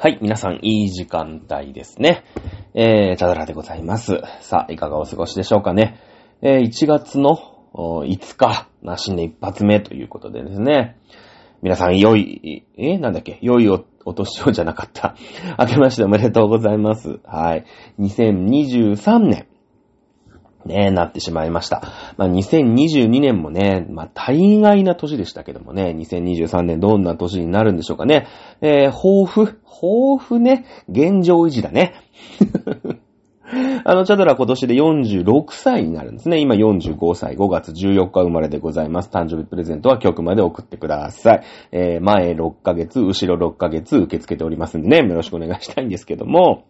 [0.00, 2.22] はい、皆さん、いい時間帯ですね。
[2.72, 4.20] えー、チャドラでございます。
[4.42, 5.98] さあ、いかがお過ごしでしょうかね。
[6.40, 7.36] えー、1月の
[7.74, 10.96] 5日、まあ、新年一発目ということでですね。
[11.62, 13.40] 皆さん、良い、えーなんだっけ？
[13.42, 15.16] 良いお、お年をじゃなかった。
[15.58, 17.18] 明けましておめでとうございます。
[17.24, 17.64] はい。
[17.98, 19.48] 2023年。
[20.68, 21.82] ねなってしまいました。
[22.16, 28.28] まあ、2022年もね、まあ、大概な年でしたけどもね、2023年どんな年になるんでしょうかね。
[28.60, 31.94] えー、抱負、抱負ね、現状維持だね。
[33.84, 36.38] あの、チャドラ今年で46歳になるんですね。
[36.38, 39.10] 今45歳、5月14日生まれでございます。
[39.10, 41.42] 誕生日プレゼントは曲まで送ってください。
[41.72, 46.64] えー、前6ヶ月、後ろ6ヶ月受け付けておりますんでね、よろしくお願いしたいんですけども、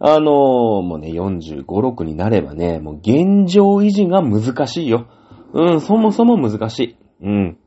[0.00, 5.06] あのーもうね、45、6になればね、もう現状維持が難しいよ。
[5.52, 6.96] うん、そもそも難しい。
[7.22, 7.58] うん。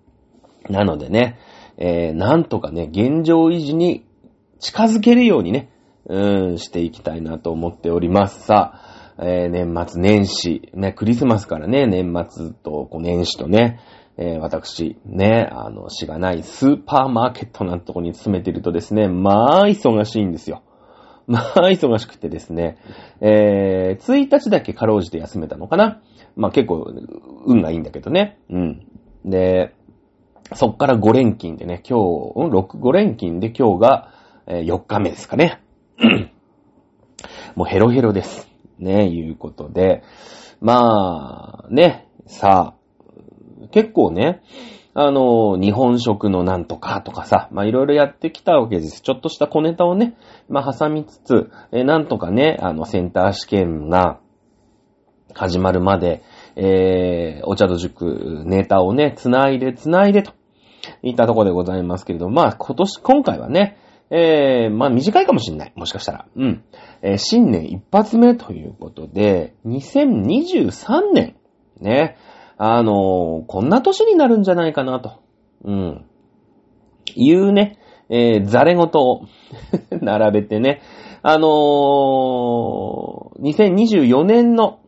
[0.69, 1.39] なのでね、
[1.77, 4.05] えー、なんとかね、現状維持に
[4.59, 5.71] 近づけるようにね、
[6.05, 8.45] うん、していきたいなと思っております。
[8.45, 13.79] さあ、えー年末年始、ね、クリスマスからね、年末とこう年始とね、
[14.17, 20.63] えー私、ね、あの、しがないスーパーマーケットなんとこに勤めてるとですね、まあ、忙しいんですよ。
[21.29, 22.77] まあ、忙しくてですね、
[23.19, 26.01] えー、1日だけかろうじて休めたのかな。
[26.37, 26.89] まあ結構、
[27.45, 28.39] 運がいいんだけどね。
[28.49, 28.87] うん。
[29.25, 29.73] で、
[30.53, 34.11] そっから5連勤でね、今日、うん、6、5連勤で今日が、
[34.47, 35.59] えー4日目ですかね。
[37.55, 38.47] もうヘロヘロです。
[38.79, 40.03] ね、いうことで。
[40.61, 44.41] まあ、ね、さあ、結構ね、
[44.99, 49.03] あの、日本食のなんとかとかさ、まいろいろやってきたわけです。
[49.03, 50.17] ちょっとした小ネタをね、
[50.49, 54.19] まあ挟みつつ、えなんとかね、あの、センター試験が
[55.35, 56.23] 始まるまで、
[56.55, 60.33] えー、お茶と塾ネタをね、つないでつないでと、
[61.03, 63.77] いったとこでございますけれど、まあ今年、今回はね、
[64.09, 65.73] えー、まあ短いかもしんない。
[65.75, 66.25] もしかしたら。
[66.35, 66.63] うん。
[67.03, 71.35] えー新年一発目ということで、2023年、
[71.79, 72.17] ね、
[72.57, 75.19] あのこんな年になるんじゃないかなと。
[75.63, 76.05] うん。
[77.15, 77.79] いうね、
[78.09, 79.21] えー、ザレごとを
[80.01, 80.81] 並べてね、
[81.21, 83.07] あのー
[83.39, 84.79] 2024年の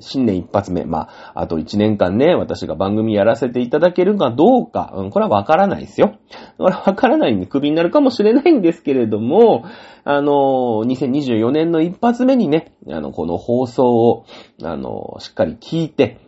[0.00, 0.84] 新年一発目。
[0.84, 6.18] まあ、あと1年間ね、私が番組やらせていただけるかどうか、うん、これはわからないですよ。
[6.58, 9.64] これはわからないんでクビになるかもしれないんですけれども、
[10.04, 14.24] あのー2024年の一発目にね、あの、この放送を、
[14.62, 16.18] あのーしっかり聞いて、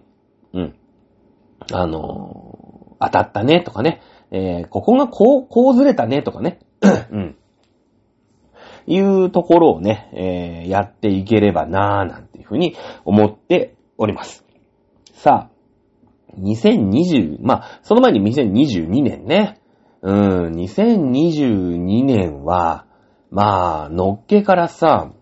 [0.53, 0.75] うん。
[1.73, 2.73] あのー
[3.05, 6.61] 当たったねとかね、えーここがこう、こうずれたねとかね、
[7.11, 7.37] うん。
[8.87, 14.45] いうところをね、えーやっていければなーなんていうふうに思っております。
[15.15, 19.59] さあ、2020、まあ、その前に2022年ね。
[20.01, 22.87] うん、2022年は、
[23.31, 25.13] まあ、のっけからさ、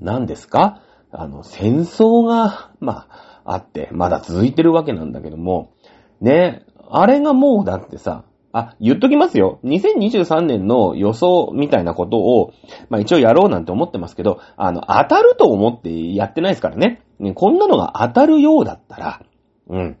[0.00, 0.82] 何ですか？
[1.12, 5.72] あの、戦争が、まあ、あって、まだ続いてるわけなんだけども、
[6.20, 9.60] ね、あれがもうだってさ、あ、言っときますよ。
[9.64, 12.54] 2023年の予想みたいなことを、
[12.88, 17.02] まあ一応やろうなんて思ってますけど、あの、当たると思ってやってないですからね。
[17.18, 19.22] ねこんなのが当たるようだったら、
[19.68, 19.96] うん。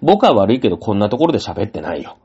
[0.00, 2.18] 僕は悪いけどこんなところで喋ってないよ。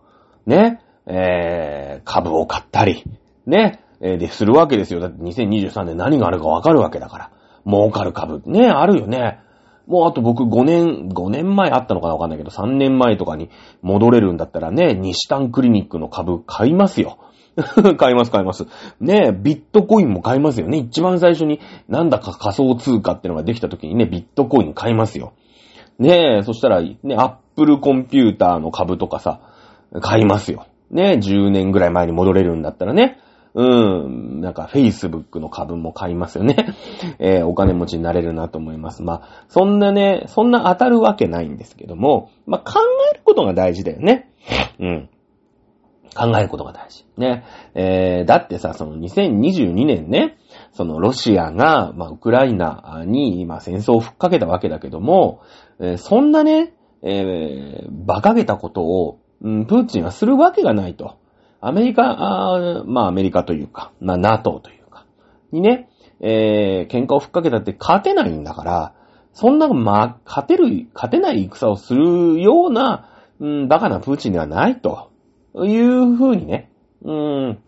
[0.48, 0.82] ね。
[1.06, 3.04] えー、株を買ったり、
[3.46, 3.84] ね。
[4.02, 5.00] えーで、するわけですよ。
[5.00, 7.32] だって2023年何があるかわかるわけだから。
[7.66, 8.42] 儲かる株。
[8.46, 9.40] ね、あるよね。
[9.88, 13.50] もうあと僕5年、5年前あったのかなわかんないけど、3年前とかに
[13.82, 17.18] 戻れるんだったらね、西丹クリニックの株買いますよ。
[17.98, 18.68] 買います買います。
[19.00, 20.78] ねえビットコインも買いますよね。
[20.78, 25.34] 一番最初になんだか仮想通貨ってのができた時にね、ビットコイン買いますよ。
[25.98, 29.40] ねえ、そしたら、ね、アップルコンピューターの株とかさ、
[30.02, 30.66] 買いますよ。
[30.92, 33.20] ねえ、10年ぐらい前に戻れるんだったらね。
[33.58, 36.76] うん、なんか Facebook の株も買いますよね。
[37.18, 39.02] えーお金持ちになれるなと思います。
[39.02, 42.80] まあ、そんなね、そんな当たるわけないんですけども、まあ考
[43.12, 44.30] えることが大事だよね。
[44.80, 45.10] うん。
[46.16, 47.06] 考えることが大事。
[47.18, 47.46] ね。
[47.74, 50.38] えー、だってさ、その2022年ね、
[50.72, 55.42] そのロシアが、まあ、ウクライナに、ま、戦争を吹っかけたわけだけども、
[55.80, 61.18] えーそんなね、えー、馬鹿げたことを、うん、プーチンはするわけがないと。
[61.60, 65.06] アメリカ、まあアメリカというか、まあ NATO というか、
[65.52, 65.90] にね、
[66.20, 68.94] えー、喧嘩を吹っかけたって勝てないんだから、
[69.34, 73.08] そんな、まあ、勝てる、勝てない戦をするような、
[73.40, 75.12] うん、バカなプーチンではないと
[75.56, 76.72] いうふうにね、
[77.04, 77.60] うん、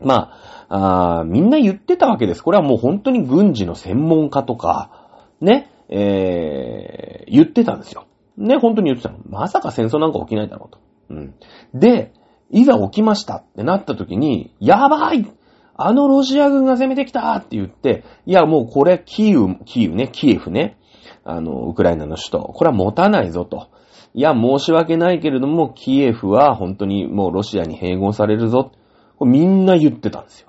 [0.00, 2.42] まあ、あみんな言ってたわけです。
[2.42, 8.06] これはもう本当に軍事の専門家とか、ね、えー、言ってたんですよ。
[8.36, 9.18] ね、本当に言ってたの。
[9.28, 10.78] まさか戦争なんか起きないだろうと。
[11.10, 11.34] うん。
[11.74, 12.12] で、
[12.52, 15.26] いざ起きましたってなった時に、やばい
[15.74, 20.78] あのロシア軍が攻めてきたって言って、いやもうこれキーウ、キーウね、キエフね、
[21.24, 23.68] あの、ウクライナの首都、これは持たないぞと。
[24.14, 28.72] いや、申し訳ないけれども、キエフは本当にもうロシアに併合されるぞ。
[29.16, 30.48] これみんな言ってたんですよ。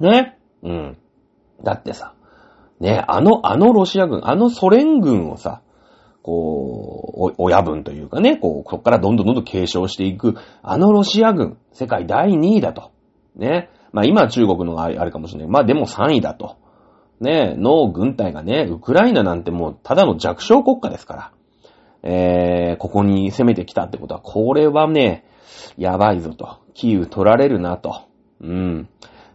[0.00, 0.38] ね？
[0.62, 0.98] うん。
[1.62, 2.14] だってさ、
[2.80, 5.62] ね、あの、あのロシア軍、あのソ連軍をさ、
[6.22, 12.92] こう、親分というかね、こう、こっからどんどんどんどん継承していく、あのロシア軍、世界第2位だと。
[13.36, 13.70] ね。
[13.92, 15.48] まあ今は中国のがあるかもしれない。
[15.48, 16.56] まあでも3位だと。
[17.20, 21.32] ね、の軍隊がね、ウクライナなんてもうただの弱小国家ですから。
[22.04, 25.24] えー、ここに攻めてきたってことは、これはね、
[25.76, 26.58] やばいぞと。
[26.74, 28.02] キーウ取られるなと。
[28.40, 28.88] うん。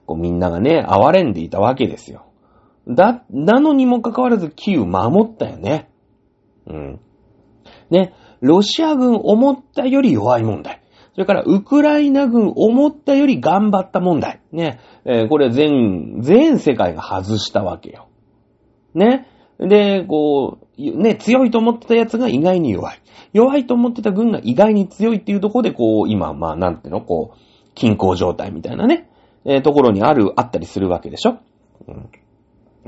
[0.05, 2.25] こうみんながね、哀れんでいたわけですよ。
[2.87, 5.89] だ、なのにもかかわらずキーウ守ったよね。
[7.89, 10.81] ね、ロシア軍思ったより弱い問題。
[11.13, 14.41] それから、ウクライナ軍思ったより頑張った問題。
[14.51, 14.79] ね。
[15.03, 18.09] えー、これ全、全世界が外したわけよ。
[18.93, 19.27] ね。
[19.59, 22.99] で、こう、ね、強いと思ってた奴が意外に弱い。
[23.33, 27.37] 弱いと思ってた軍が意外に強いっていうところで、こう、今、まあ、なんていうの、こう、
[27.73, 29.09] 均衡状態みたいなね、
[29.43, 31.39] えー、ところにある、あったりするわけでしょ？
[31.87, 32.09] うん。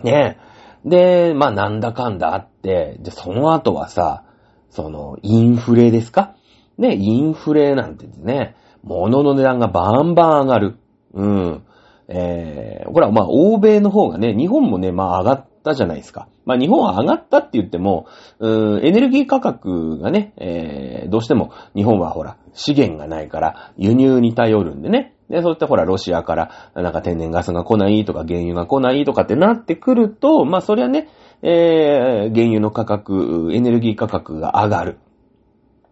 [0.03, 0.37] ね
[0.85, 4.23] で、まあ、なんだかんだあって、で、その後はさ、
[4.69, 6.35] その、インフレですか？
[6.77, 10.77] ね、インフレなんてね、物の値段がバンバン上がる。
[11.13, 11.63] うん。
[12.07, 16.27] えー、これはまあ、欧米の方がね、日本もね、まあ上がったじゃないですか。
[16.45, 18.07] まあ日本は上がったって言っても、
[18.39, 25.15] うーんエネルギー価格がね、えー、どうしても日本はほら、資源がないから輸入に頼るんでね。
[25.29, 31.07] で、そういったほら、ロシアから、なんか天然ガスが来ないとか、原油が来ないとかってなってくると、まあそりゃね、
[31.41, 34.97] えー、原油の価格、エネルギー価格が上がる。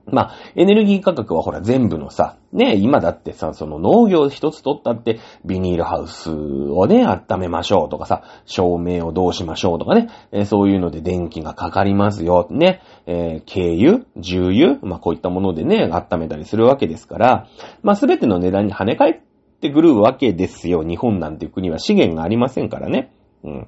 [0.10, 17.48] まあ、エネルギー価格はほら全部のさ、ね、今だってさ、その農業一つ取ったって、ビニールハウスをね、温めましょうとかさ、照明をどうしましょうとかね、えー、そういうので電気がかかりますよ、ね、えー、軽油、重油、まあこういったものでね、温めたりするわけですから、
[17.84, 19.20] まあすべての値段に跳ね返っ
[19.58, 23.12] ってくるわけですよ、日本なんていう国は資源がありませんからね。
[23.44, 23.68] うん。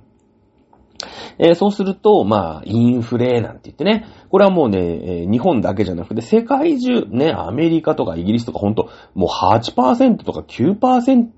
[1.40, 11.30] えー、そうすると、まあ、インフレなんて言ってね、これはもうね、えー、日本だけじゃなくて、世界中、ね、アメリカとかイギリスとかほんと、もう8%とか9%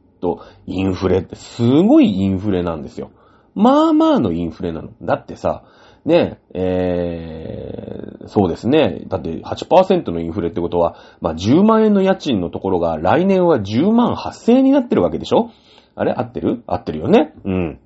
[0.68, 3.12] インフレってすごいインフレなんですよ。
[3.56, 4.90] まあまあのインフレなの。
[5.02, 5.64] だってさ、
[6.06, 9.04] ね、えー、そうですね。
[9.08, 15.52] だって8%のインフレってことは、まあ10万円の家賃のところが来年は10万8000円になってるわけでしょ？
[15.96, 16.14] あれ？
[16.14, 16.64] 合ってる？
[16.66, 17.34] 合ってるよね？
[17.46, 17.80] うん。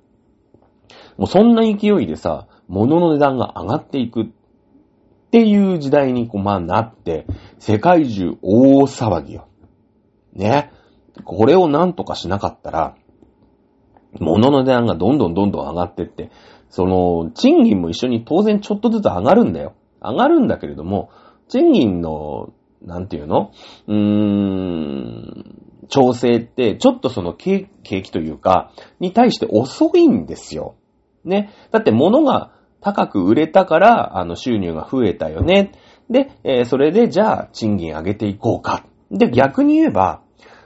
[1.17, 4.25] もうそんな勢いでさ、物の値段が上がっていくっ
[5.31, 7.25] ていう時代にこう、まあなって、
[7.59, 9.47] 世界中大騒ぎよ。
[10.33, 10.71] ね？
[11.23, 12.95] これをなんとかしなかったら、
[14.19, 16.31] 物の値段がどんどんどんどん上がってって、
[16.69, 19.73] その、賃金も一緒に当然ちょっとずつ上がるんだよ。
[20.01, 21.09] 上がるんだけれども、
[21.47, 22.53] 賃金の、
[22.83, 23.51] なんていうの？
[23.87, 25.55] うーん、
[25.87, 30.75] 調整って、ちょっとその景気というか、に対して遅いんですよ。
[31.23, 31.51] ね。
[31.71, 32.51] だって物が
[32.81, 35.71] 高く売れたから、あの、収入が増えたよね。
[36.09, 38.85] で、えー、それで、じゃあ、賃金上げていこうか。
[39.09, 40.21] で、逆に言えば、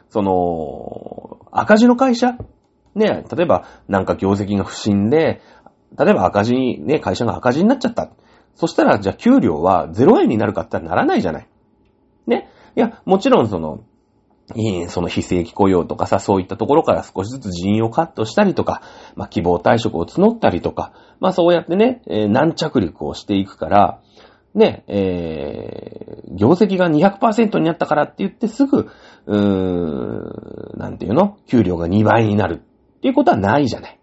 [0.10, 2.38] その、赤字の会社
[2.95, 5.42] ね、例えば、なんか業績が不振で、
[5.98, 8.10] 例えば赤字に、ね、会社が赤字になっちゃった。
[8.56, 11.48] そしたら、じゃあ給料は0円になるかってならないじゃない。
[12.28, 12.50] ね。
[12.76, 13.84] いや、もちろんその、
[14.88, 18.81] その非正規雇用とかさ、そういったところから少しずつ人員をカットしたりとか、
[19.16, 24.02] まあ、希望退職を募ったりとか、まあ、そうやってね、えー、軟着陸をしていくから、
[24.56, 28.90] ね、えー、業績が200%になったからって言ってすぐ、
[29.28, 31.38] うーん、なんていうの？
[31.48, 33.99] 給料が2倍になるっていうことはないじゃない。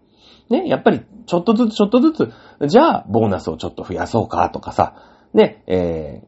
[0.49, 2.31] ね、やっぱり、ちょっとずつちょっとずつ、
[2.67, 4.95] じゃあ、ボーナスをちょっと増やそうかとかさ、
[5.33, 6.23] ね、え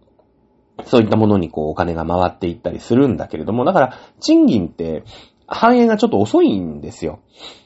[0.78, 5.04] ー、そういったものにこうお金が回っていったりするんだけれども、だから賃金って
[5.48, 7.20] 反映がちょっと遅いんですよ。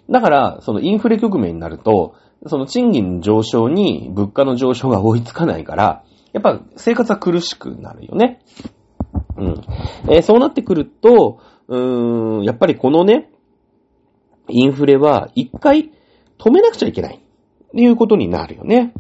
[0.10, 2.16] だから、そのインフレ局面になると、
[2.48, 8.40] その賃金上昇に物価の上昇が追いつかないから、やっぱ生活は苦しくなるよね。
[9.38, 9.62] うん。
[10.10, 13.30] えー、そうなってくると、うーん、やっぱりこのね、
[14.50, 15.92] インフレは一回
[16.44, 17.16] 止めなくちゃいけない。
[17.16, 17.20] っ
[17.76, 18.94] ていうことになるよね。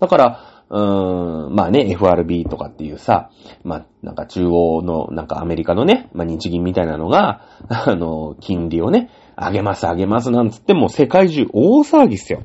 [0.00, 3.30] だから、うーん、まあね、FRB とかっていうさ、
[3.64, 12.44] まあ、なんか中央の、なんかアメリカのね、まあ日銀みたいなのが、 あの、金利をね、上げます、上げますなんつってもう世界中大騒ぎっすよ。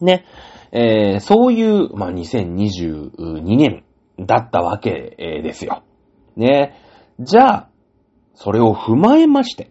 [0.00, 0.24] ね。
[0.72, 3.84] えー、そういう、まあ2022年
[4.18, 5.82] だったわけですよ。
[6.36, 6.74] ね。
[7.20, 7.68] じゃあ、
[8.34, 9.70] それを踏まえまして、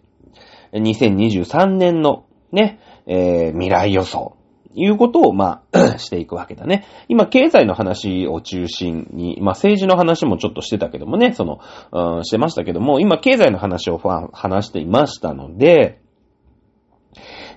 [0.72, 4.36] 2023年のね、えー、未来予想、
[4.74, 6.84] いうことを、まあ、 していくわけだね。
[7.08, 11.60] 今、経済の話を中心に、まあ、政治の話もちょっとしてたけどもね、その、
[11.92, 16.00] うん、してましたけども、今、経済の話を話していましたので、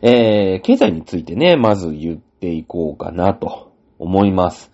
[0.02, 4.72] えー、経済についてね、まず言っていこうかなと思います。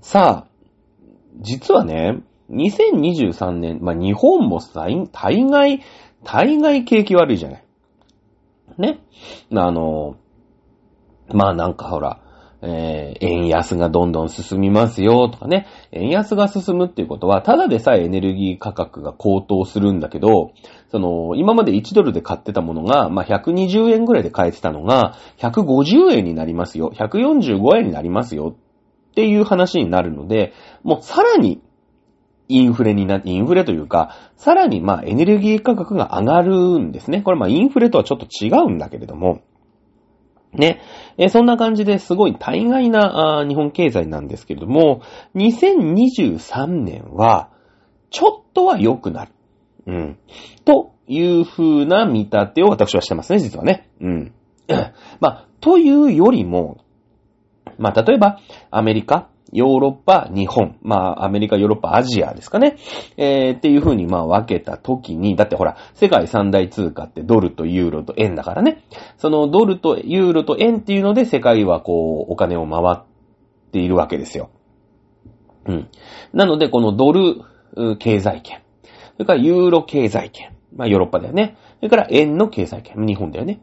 [0.00, 0.50] さあ、
[1.40, 5.06] 実はね、2023年、まあ、日本も大
[5.44, 5.82] 概、
[6.24, 7.64] 大概景気悪いじゃない。
[8.80, 9.00] ね。
[9.54, 10.16] あの、
[11.32, 12.20] まあなんかほら、
[12.62, 15.66] えー、円安がどんどん進みますよとかね。
[15.92, 20.52] 円安が進むっていうことは、ただでさえエネルギー価格が高騰するんだけど、
[20.90, 26.92] その、今まで1ドルで買ってたものが、まあ、120円ぐらいで買えてたのが、150円になりますよ。
[26.94, 28.56] 145円になりますよ。
[29.10, 31.62] っていう話になるので、もうさらに、
[32.50, 37.22] インフレにな、インフレというか、さらにまあエネルギー価格が上がるんですね。
[37.22, 39.42] これまあインフレとはちょっと違うんだけれども、
[40.52, 40.80] ね。
[41.16, 45.02] え、そんな感じですごい大概な日本経済なんですけれども、
[45.36, 47.50] 2023年は、
[48.10, 49.32] ちょっとは良くなる。
[49.86, 50.18] うん。
[50.64, 53.88] という風な見立てを私はしてますね、実はね。
[54.00, 54.32] うん。
[55.20, 56.78] まあ、というよりも、
[57.78, 58.40] まあ、例えば、
[58.70, 60.76] アメリカ、ヨーロッパ、日本。
[60.82, 62.76] まあ、アメリカ、ヨーロッパ、アジアですかね。
[63.16, 68.84] えー、っていう風にまあ分けた時に、だってほら、世界三大通貨ってドルとユーロと円だからね。
[69.16, 73.02] そのドルとユーロと円っていうので世界はこう、お金を回っ
[73.72, 74.50] ているわけですよ。
[75.66, 75.88] うん。
[76.32, 77.42] なので、このドル
[77.98, 78.60] 経済圏。
[79.14, 80.56] それからユーロ経済圏。
[80.74, 81.56] まあ、ヨーロッパだよね。
[81.78, 83.04] それから円の経済圏。
[83.04, 83.60] 日本だよね。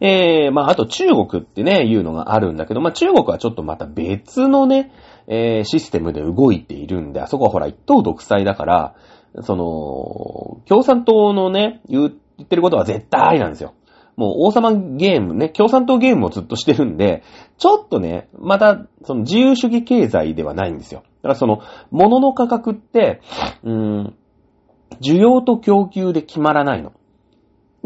[0.00, 4.90] えー、まあ、あと中国ってね、いうのがあるんだけど、まあ、中国はちょっとまた別のね、
[5.28, 8.94] えー、システムで動いているんで、あそこはほら一党独裁だから、
[9.42, 12.10] その、共産党のね、言っ
[12.44, 13.74] てることは絶対なんですよ。
[14.16, 17.22] もう王様ゲームね、共産党ゲームをずっとしてるんで、
[17.58, 21.02] ちょっとね、また、その自由主義経済ではないんですよ。
[21.22, 23.20] だからその、物の価格って、
[23.62, 24.14] うーん、
[25.02, 26.92] 需要と供給で決まらないの。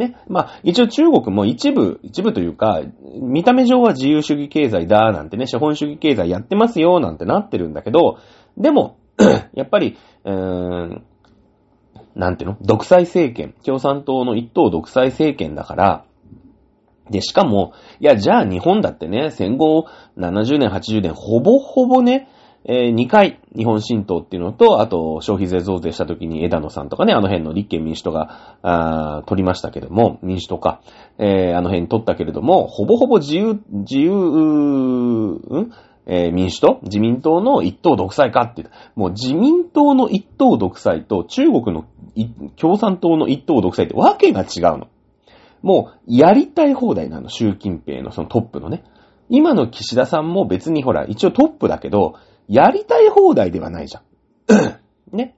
[0.00, 0.16] ね。
[0.26, 2.80] まあ、一応中国も一部、一部というか、
[3.20, 8.18] 見た目上は自由主義経済だ、なんてね、資本主義経済やってますよ、なんてなってるんだけど、
[8.56, 8.96] でも、
[9.54, 11.04] やっぱり、うーん、
[12.16, 12.56] なんていうの？
[12.60, 13.54] 独裁政権。
[13.64, 16.04] 共産党の一党独裁政権だから、
[17.10, 22.28] で、しかも、いや、じゃあ日本だってね、戦後70年、80年、ほぼほぼね、
[22.66, 30.82] えー、2回、日本新党っていうのと、あと、消費税増税した時に枝野さんとかね、あの辺の立憲民主党が、あ取りましたけども、民主党か、
[31.18, 35.72] えー、あの辺取ったけれども、ほぼほぼ自由、自由、うん？
[36.06, 36.80] えー、民主党？
[36.82, 41.84] 自民党の一党独裁かってもう自民党の一党独裁と中国の
[42.56, 44.88] 共産党の一党独裁ってわけが違うの。
[45.62, 48.82] もう、やりたい放題なの、習近平のそのトップのね。
[49.28, 52.16] 今の岸田さんも別にほら、一応トップだけど、
[52.50, 54.80] やりたい放題ではないじゃん。
[55.16, 55.36] ね。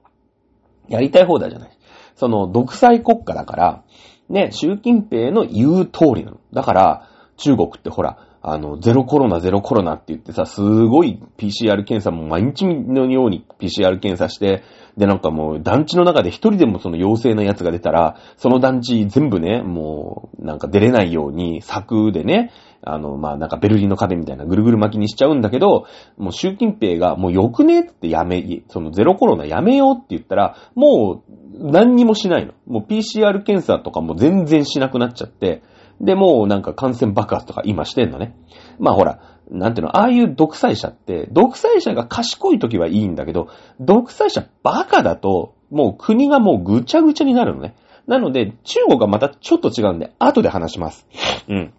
[0.89, 1.77] やりたい放題じゃない。
[2.15, 3.83] その、独裁国家だから、
[4.29, 6.39] ね、習近平の言う通りなの。
[6.51, 14.63] だから、中国ってほら、あの、ゼロコロナ、ゼロコロナって言ってさ、すごい PCR 検査も毎日のように PCR 検査して、
[14.97, 22.51] で、なんかもう団地の中で一人でもその陽性なやつが出たら、その団地全部ね、もう、なんか出れないように柵でね、
[22.85, 25.85] あの、まあ、なんかベルリンの壁みたいなぐるぐる巻きにしちゃうんだけど、
[26.17, 32.53] もう習近平がもうよくねってやめ、そのゼロコロナやめようって言ったら、もう何にもしないの。
[32.67, 35.63] もう PCR 検査とかも全然しなくなっちゃって、
[36.01, 38.35] で、もうなんか感染爆発とか今してんのね。
[38.79, 43.49] まあほら、なんていうの、ああいう独裁者って、独裁者が賢い時はいいんだけど、
[43.79, 47.75] 独裁者バカだと、もう国がもうぐちゃぐちゃになるのね。
[48.07, 51.07] なので、中国はまたちょっと違うんで、後で話します。
[51.47, 51.73] うん。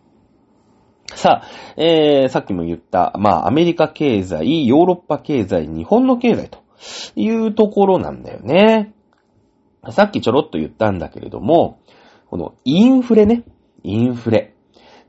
[1.14, 6.62] さあ、えー、さっきも言った、まあ、アメリカ経済、ヨーロッパ経済、日本の経済と
[7.14, 8.94] いうところなんだよね。
[9.90, 11.80] さっきちょろっと言ったんだけれども、
[12.30, 13.44] このインフレね。
[13.82, 14.54] インフレ。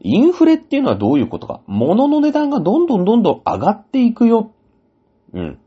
[0.02, 1.62] インフレっていうのはどういうことか。
[1.66, 4.52] 物の値段がどんどんどんどん上がっていくよ。
[5.34, 5.60] うん。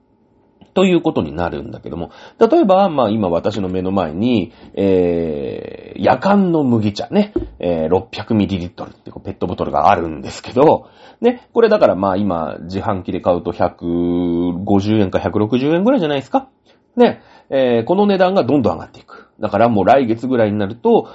[0.79, 10.89] ということになるんだけども、例えば、まあ今私の目の前に、えー、夜間の麦茶ね、えー、600ml ってペットボトルがあるんですけど、
[11.21, 16.49] ね、これだからまあ今自販機で買うと150円か160円ぐらいじゃないですか
[16.95, 19.33] ね、えー、この値段がどんどん上がっていく。
[19.41, 21.09] だからもう来月ぐらいになると、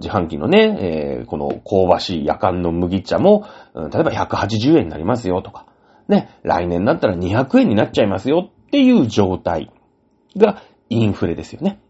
[0.00, 5.66] 自販機のね、えー、この香ばしい夜間の麦茶も、例えば180円になりますよとか。
[6.10, 9.70] ね、来年だったら200円になっちゃいますよっていう状態
[10.36, 11.80] がインフレですよね。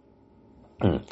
[0.83, 1.05] うん。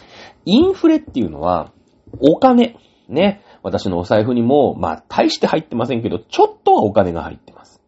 [0.45, 1.73] インフレっていうのは、
[2.21, 2.77] お金。
[3.09, 3.43] ね。
[3.63, 7.81] 私のお財布にも、まあ、大して入ってませんけど、ちょっとはお金が入ってます。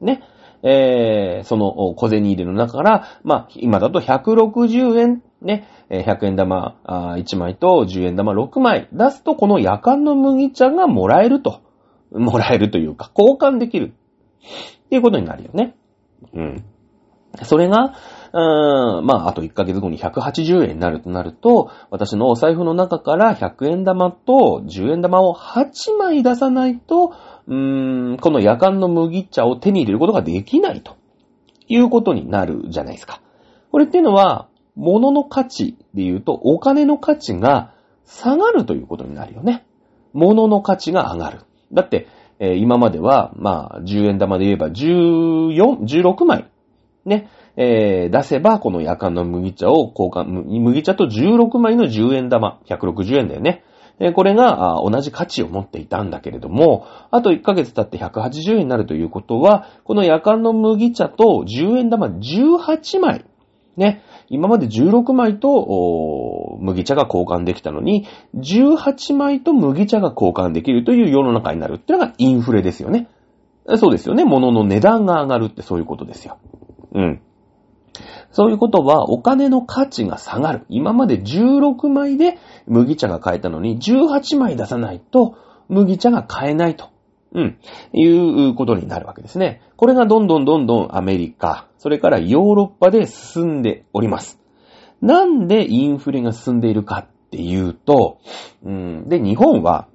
[0.00, 0.22] ね。
[0.64, 11.60] えー、その小銭入れの中から、まあ、今だと160円、ね、100円玉1枚と10円玉6枚出すと、この夜間の麦茶がもらえると。
[12.10, 13.94] もらえるというか、交換できる。
[14.84, 15.74] っていうことになるよね。
[16.32, 16.64] うん。
[17.44, 17.94] それが、
[18.32, 27.14] うーん、まあ、あと1ヶ月後に180円になるとなると、私のお財布の中から100円玉と10円玉を8枚出さないと、
[27.46, 30.96] うーん、この夜間の麦茶を手に入れることができないと
[31.68, 33.20] いうことになるじゃないですか。
[33.70, 37.72] これっていうのは、物の価値で言うと、お金の価値が
[38.04, 39.66] 下がるということになるよね。
[40.12, 41.40] 物の価値が上がる。
[41.72, 46.50] だって、えー、今までは、まあ、10円玉で言えば14、16枚、
[47.04, 50.24] ね、えー、出せば、この夜間の麦茶を交換、
[50.60, 53.64] 麦茶と16枚の10円玉、160円だよね。
[53.98, 63.24] えこれが同じ価値を持っていたんだけれども、あと1ヶ月経って180円になるということは、この夜間の麦茶と10円玉18枚、
[63.76, 73.08] ね、今まで16枚と麦茶が交換できたのに、18枚と麦茶が交換できるという世の中になるっていうのがインフレですよね。
[73.76, 74.24] そうですよね。
[74.24, 76.38] 物の値段が上がるってそういうことですよ。
[76.94, 77.20] うん。
[78.30, 80.66] そういうことはお金の価値が下がる。
[80.68, 85.36] 今まで16枚で麦茶が買えたのに18枚出さないと
[85.68, 86.90] 麦茶が買えないと。
[87.36, 87.58] うん。
[87.92, 89.60] いうことになるわけですね。
[89.76, 94.40] これがどんどんどんどんアメリカ、それからヨーロッパで進んでおります。
[95.02, 98.18] なんでインフレが進んでいるかっていうと、
[98.64, 99.86] うん、で、日本は、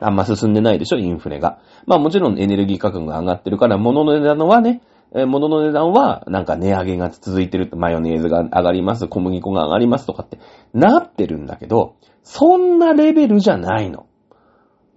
[0.00, 1.58] あんま進んでないでしょ、インフレが。
[1.86, 4.80] まあもちろんエネルギー価格が上がってるから、物の値段はね、
[5.14, 10.38] え物の値段はなんか値上げが続いてると、マヨネーズが上がります、小麦粉が上がりますとかって
[10.72, 14.07] なってるんだけど、そんなレベルじゃないの。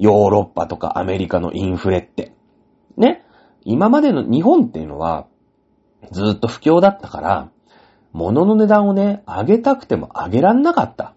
[0.01, 2.33] ヨーロッパとかアメリカのインフレって。
[2.98, 3.24] ね。
[3.64, 5.27] 今までの日本っていうのは、
[6.11, 7.50] ずっと不況だったから、
[8.11, 11.14] 物の値段をね、上げたくても上げらんなかった。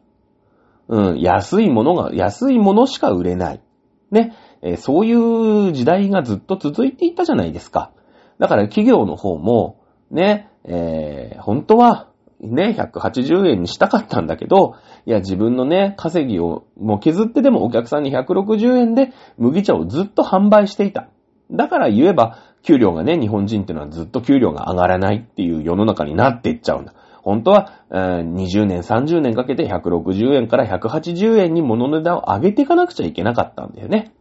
[0.89, 3.63] うん、安いものが、安いものしか売れない。
[4.11, 4.35] ね。
[4.61, 7.91] えー、そういう時代がずっと続いていたじゃないですか。
[8.39, 12.11] だから企業の方も、ね、えー、本当は、
[12.49, 14.75] ね、180円にしたかったんだけど、
[15.07, 21.09] いや、自分のね、稼ぎをもう削ってでもお客さんに160円で麦茶をずっと販売していた。
[21.51, 26.95] だから言えば、給料がね、日本人っていうのはずっと給料が上がらないっていう世の中になっていっちゃうんだ。
[27.23, 34.13] 本当は、20年、30年かけて160円から180円に物の値段を上げていかなくちゃいけなかったんだよね。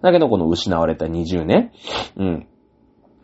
[0.00, 1.70] だけどこの失われた20年、
[2.16, 2.46] うん。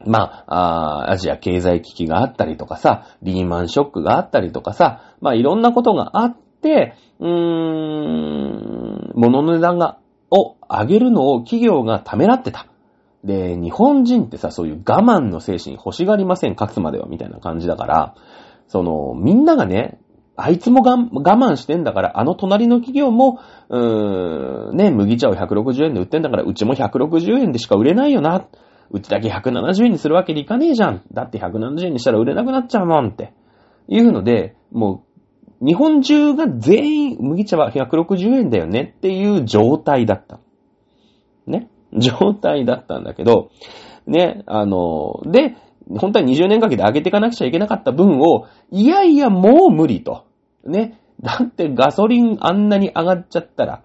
[0.06, 9.98] まあ、アジア経済危機があったりとかさ、リーマンショックがあったりとかさ、まあいろんなことがあって、うーん、物の値段が、
[10.30, 12.66] を上げるのを企業がためらってた。
[13.24, 18.14] で、日本人ってさ、そういう我慢の精神欲しがりません、勝つまでは、みたいな感じだから、
[18.68, 19.98] その、みんながね、
[20.36, 20.96] あいつもが我
[21.36, 28.46] 慢してんだから、あの隣の企業も、うーん、ね、麦茶を160円で売ってんだから、うちも160円でしか売れないよな。
[28.90, 31.02] うちだけ170円にするわけにいかねえじゃん。
[31.12, 33.32] だって170円にしたら売れなくなっちゃうもんって。
[33.88, 35.04] いうので、も
[35.60, 40.40] う、日本中が全員麦茶は160円だよねっていう状態だった。
[41.46, 41.68] ね？
[41.96, 43.50] 状態だったんだけど、
[44.06, 45.56] ね、あの、で、
[45.88, 50.24] 本当は20年かけて上げていかなくちゃいけなかった分を、いやいやもう無理と。
[50.64, 51.00] ね？
[51.20, 53.82] だってガソリンあんなに上がっちゃったら、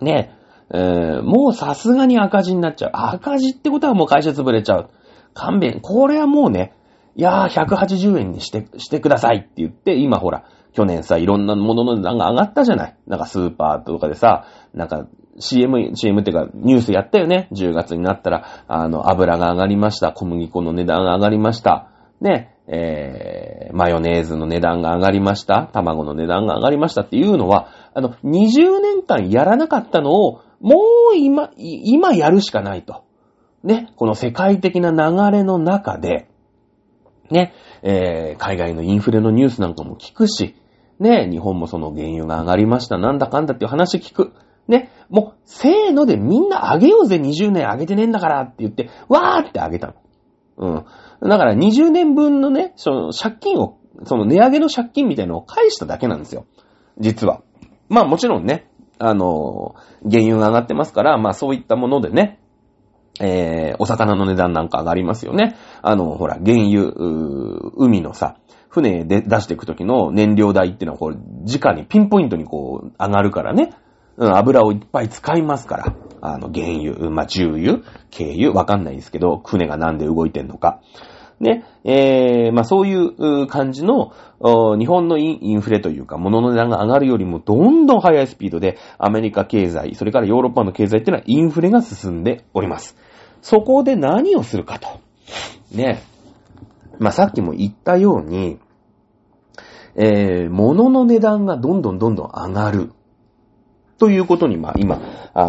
[0.00, 0.32] ね、
[0.74, 2.90] えー、もうさすがに赤字になっちゃう。
[2.94, 4.90] 赤字ってことはもう会社潰れちゃう。
[5.32, 5.78] 勘弁。
[5.80, 6.74] これはもうね、
[7.14, 12.96] いやー、180円にして、してくださいって言って、今ほら、去年さ、いろんなものの値段が上がったじゃない。
[13.06, 15.06] なんかスーパーとかでさ、なんか
[15.38, 17.48] CM、CM っていうかニュースやったよね。
[17.52, 20.12] 10月になったら、あの、油が上がりました。
[20.12, 21.90] 小麦粉の値段が上がりました。
[22.20, 25.68] ね、えー、マヨネーズの値段が上がりました。
[25.72, 30.76] 卵の値段が上がりましたっていうのは、あの、20年間やらなかったのを、も
[31.12, 33.04] う今、今やるしかないと。
[33.62, 36.28] ね、この世界的な流れの中で、
[37.30, 40.54] ね、えー、海外のインフレのニュースなんかも聞くし、
[41.00, 44.32] ね、日本もその原油が上がりました、なんだかんだっていう話聞く。
[44.68, 49.94] ね、もう、せーのでみんな上げようぜ、20年上げてねえんだからって言って、わーって上げたの。
[50.56, 51.28] うん。
[51.28, 56.46] だから20年分のね、その借金を、その値上げの借金みたいなのを返しただけなんですよ。
[56.98, 57.42] 実は。
[57.88, 59.74] まあもちろんね、あの、
[60.08, 62.40] 原油が上がってますから、まあそういったものでね、
[63.20, 65.56] えー、お魚の値段なんか上がりますよね。
[65.82, 66.92] あの、ほら、原油、
[67.76, 68.36] 海のさ、
[68.68, 73.70] 船で出していくときの燃料代っていうのは、こう、直にピンポイントにこう、上がるからね。
[74.16, 75.94] うん、油をいっぱい使いますから。
[76.20, 77.80] あの、原油、まあ、重油、
[78.16, 80.80] 軽油、わかんないですけど、船がなんで動いてんのか。
[81.44, 92.96] ね、えー、まあ、そういう感じの、日本のインフレというか、物の値段が上がるよりもどんどん速いスピードで、アメリカ経済、それからヨーロッパの経済っていうのはインフレが進んでおります。
[93.42, 94.88] そこで何をするかと。
[95.70, 96.02] ね。
[96.98, 98.58] まあ、さっきも言ったように、
[99.96, 102.92] えー、物の値段がどんどんどんどん上がる。
[103.98, 104.96] ということに、まあ今、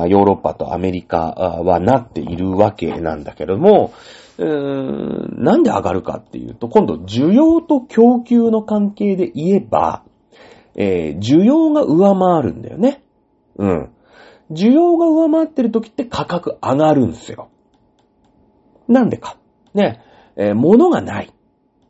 [0.07, 3.91] ヨーロッパとアメリカはなっているわけなんだけども、
[4.37, 10.03] なんで上がるかっていうと、今度需要と供給の関係で言えば、
[10.75, 13.03] えー需要が上回るんだよね。
[13.57, 13.91] うん。
[14.51, 17.49] 需要が上回ってる時って価格上がるんですよ。
[18.87, 19.37] なんでか。
[19.73, 20.01] ね。
[20.35, 21.33] えー物がない。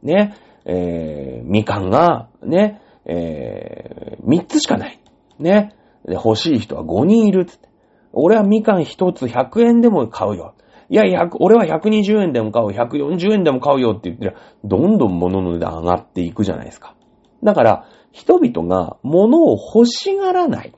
[0.03, 0.35] ね。
[0.65, 2.81] えーみかんが、ね。
[3.05, 4.99] えー、3つしかない。
[5.39, 5.75] ね。
[6.07, 7.69] 欲しい人は5人いるっつって。
[8.13, 10.54] 俺はみかん1つ100円でも買うよ。
[10.89, 16.95] いや、100俺は120円でも買う、140円でも買うよって言ってりゃ、どんどん物の値段上がっていくじゃないですか。
[17.43, 20.73] だから、人々が物を欲しがらない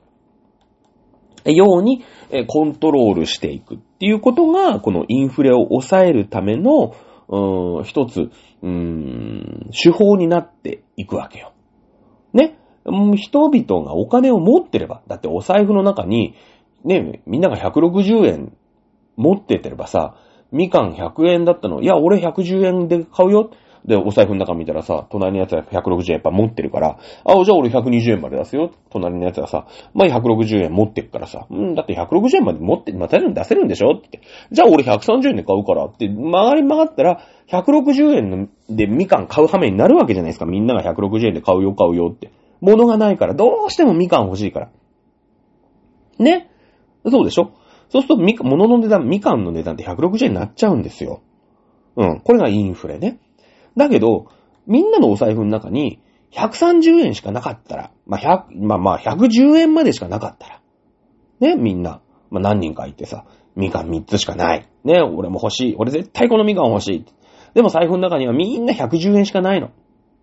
[1.44, 2.04] ように
[2.48, 6.94] コントロールしていくっていうことが、このインフレを抑えるための、
[7.28, 11.52] うーん一つ、うーん、手法になっていくわけよ。
[12.32, 12.58] ね。
[13.16, 16.34] 人々がお金を持ってれば、だってお財布の中に、
[16.84, 18.56] ね、みんなが160円
[19.18, 20.14] 持っててればさ、
[20.50, 23.50] みかん100円だったの、いや、俺110円で買うよ。
[23.84, 28.72] で、お財布の中見たらさ、隣のやつは160円やっぱ持ってるから、あ、じゃあ俺120円まで出すよ。
[28.90, 33.92] 隣のやつはさ、まあ160円持ってるからさ、うん、だって160円まで持って、また出せるんでしょ？
[33.96, 34.20] って。
[34.50, 40.44] じゃあ俺130円で買うからって、曲がり曲がったら、160円でみかん買う羽目になるわけじゃないですか。
[40.44, 42.30] みんなが160円で買うよ、買うよって。
[42.60, 44.70] 物がないから、どうしてもみかん欲しいから。
[46.18, 46.50] ね？
[47.08, 47.52] そうでしょ？
[47.90, 51.22] そうするとみか、物の値段、みかんの値段って160円になっちゃうんですよ。
[51.96, 52.20] うん。
[52.20, 53.18] これがインフレね。
[53.76, 54.26] だけど、
[54.66, 56.00] みんなのお財布の中に、
[56.32, 58.20] 130円しかなかったら、まあ、
[58.50, 60.60] 100、まあまあ、110円までしかなかったら、
[61.40, 63.24] ね、みんな、まあ何人かいてさ、
[63.56, 64.68] みかん3つしかない。
[64.84, 65.76] ね、俺も欲しい。
[65.78, 67.04] 俺絶対このみかん欲しい。
[67.54, 69.70] でも財布の中にはみんな110円しかないの。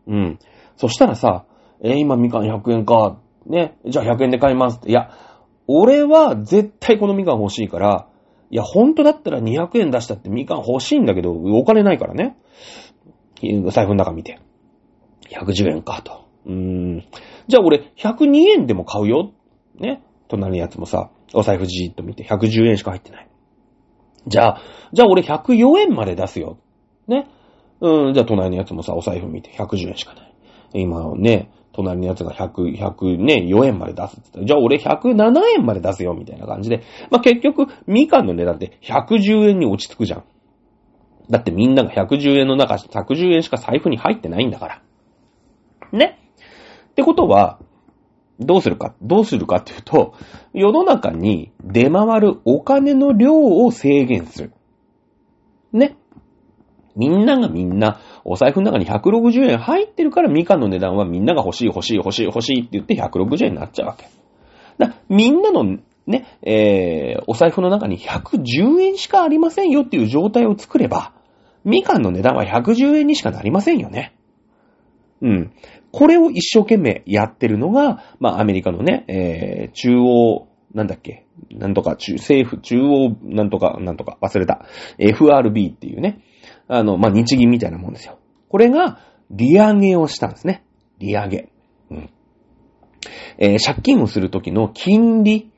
[0.08, 0.40] うん。
[0.78, 1.46] そしたらさ、
[1.82, 3.20] えー今みかん100円か。
[3.46, 4.80] ね、じゃあ100円で買います。
[4.88, 5.12] いや、
[5.68, 8.08] 俺は絶対このみかん欲しいから、
[8.50, 12.38] いや、本当だったら200円出したってみかん欲しいんだけど、お金ないからね。
[13.72, 14.40] 財布の中見て。
[15.30, 16.26] 110円かと。
[16.46, 17.06] うーん。
[17.48, 19.34] じゃあ俺102円でも買うよ。
[19.80, 20.04] ね。
[20.28, 23.28] 隣のやつもさ、お財布じーっと見て110円しか入ってない。
[24.28, 24.62] じゃあ、
[24.94, 26.58] じゃあ俺104円まで出すよ。
[27.08, 27.28] ね。
[27.82, 30.36] うん、じゃあ隣のやつもさ、お財布見て110円しかない。
[30.74, 36.84] 今ね、隣のやつが100、100ね、4円まで出すって言ったら、じゃあ俺107円まで出すよ、みたいな感じで。
[37.12, 40.24] まあ、結局、みかんの値段って110円に落ち着くじゃん。
[41.30, 44.82] だってみんなが110円の中、110円しか財布に入ってないんだから。
[45.92, 46.20] ね。
[46.92, 47.60] ってことは、
[48.40, 50.14] どうするか、どうするかっていうと、
[50.54, 54.54] 世の中に出回るお金の量を制限する。
[55.72, 55.98] ね。
[56.96, 64.08] みんながみんな、お財布の中に160円入ってるから、みかんの値段はみんなが欲しい欲しい欲しい欲しいって言って160円になっちゃうわけ。
[64.80, 71.14] だみんなのね、えー、お財布の中に110円しかありませんよっていう状態を作れば、
[71.64, 74.16] みかんの値段は110円にしかなりませんよね。
[75.22, 75.52] うん。
[75.92, 84.66] これを一生懸命やってるのが、まあ、アメリカのね、えー、中央、なんだっけ、なんとか、中、政府、中央、なんとか、なんとか、忘れた。
[84.98, 86.22] FRB っていうね、
[86.68, 88.18] あの、まあ、日銀みたいなもんですよ。
[88.50, 89.00] これが、
[89.32, 90.66] 利上げをしたんですね。
[91.00, 91.50] 利上げ。
[91.90, 92.10] うん。
[93.38, 95.52] えー借金をするときの金利。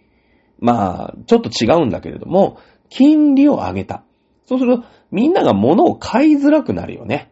[0.59, 4.03] まあ、ちょっと違うんだけれども、金利を上げた。
[4.45, 7.31] そうすると、みんなが物を買いづらくなるよね。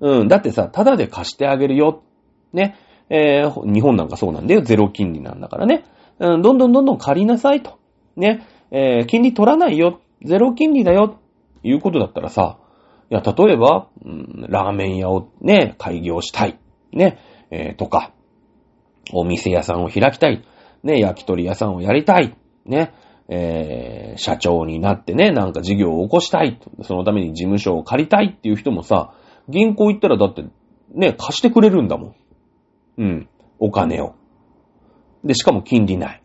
[0.00, 0.28] うん。
[0.28, 2.02] だってさ、ただで貸してあげるよ。
[2.52, 2.76] ね。
[3.08, 4.62] えー日本なんかそうなんだよ。
[4.62, 5.84] ゼロ金利なんだからね。
[6.18, 7.78] うん、どんどんどんどん借りなさいと。
[8.16, 8.46] ね。
[8.70, 10.00] えー金利取らないよ。
[10.24, 11.18] ゼロ金利だよ。
[11.62, 12.58] いうことだったらさ、
[13.10, 16.58] いや、例えば、うん、ラーメン屋をね、開業したい。
[16.92, 17.18] ね。
[17.50, 18.12] えーとか、
[19.12, 20.44] お店屋さんを開きたい。
[20.82, 22.36] ね、焼き鳥屋さんをやりたい。
[22.64, 22.92] ね。
[23.28, 26.58] えー社長になってね、なんか事業を起こしたい。
[26.82, 29.12] そのために事務所を借りたいっていう人もさ、
[29.48, 30.44] 銀行行ったらだって、
[30.94, 32.14] ね、貸してくれるんだもん。
[32.98, 33.28] うん。
[33.58, 34.14] お金を。
[35.22, 36.22] で、しかも金利ない。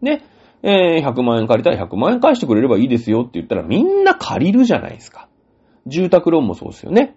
[0.00, 0.22] ね。
[0.62, 5.27] えー100万円借りたら100万円返してくれればいいですよって言ったらみんな借りるじゃないですか。
[5.88, 7.16] 住宅ローンもそうですよね。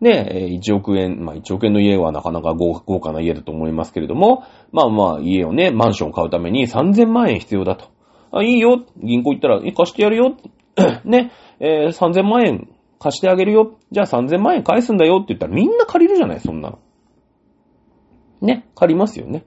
[0.00, 7.86] で、1億円、まあ1億円の家はなかなか豪華な家だと思いますけれども、まあまあ家をね、マンションを買うために3000万円必要だと。
[8.30, 8.84] あ、いいよ。
[8.96, 10.36] 銀行行ったら、貸してやるよ。
[11.04, 13.78] ね、えー、3000万円貸してあげるよ。
[13.90, 16.78] じゃあ3000万円返すんだよって言ったらみんな借りるじゃない、そんなの。
[18.40, 19.44] ね、借りますよね。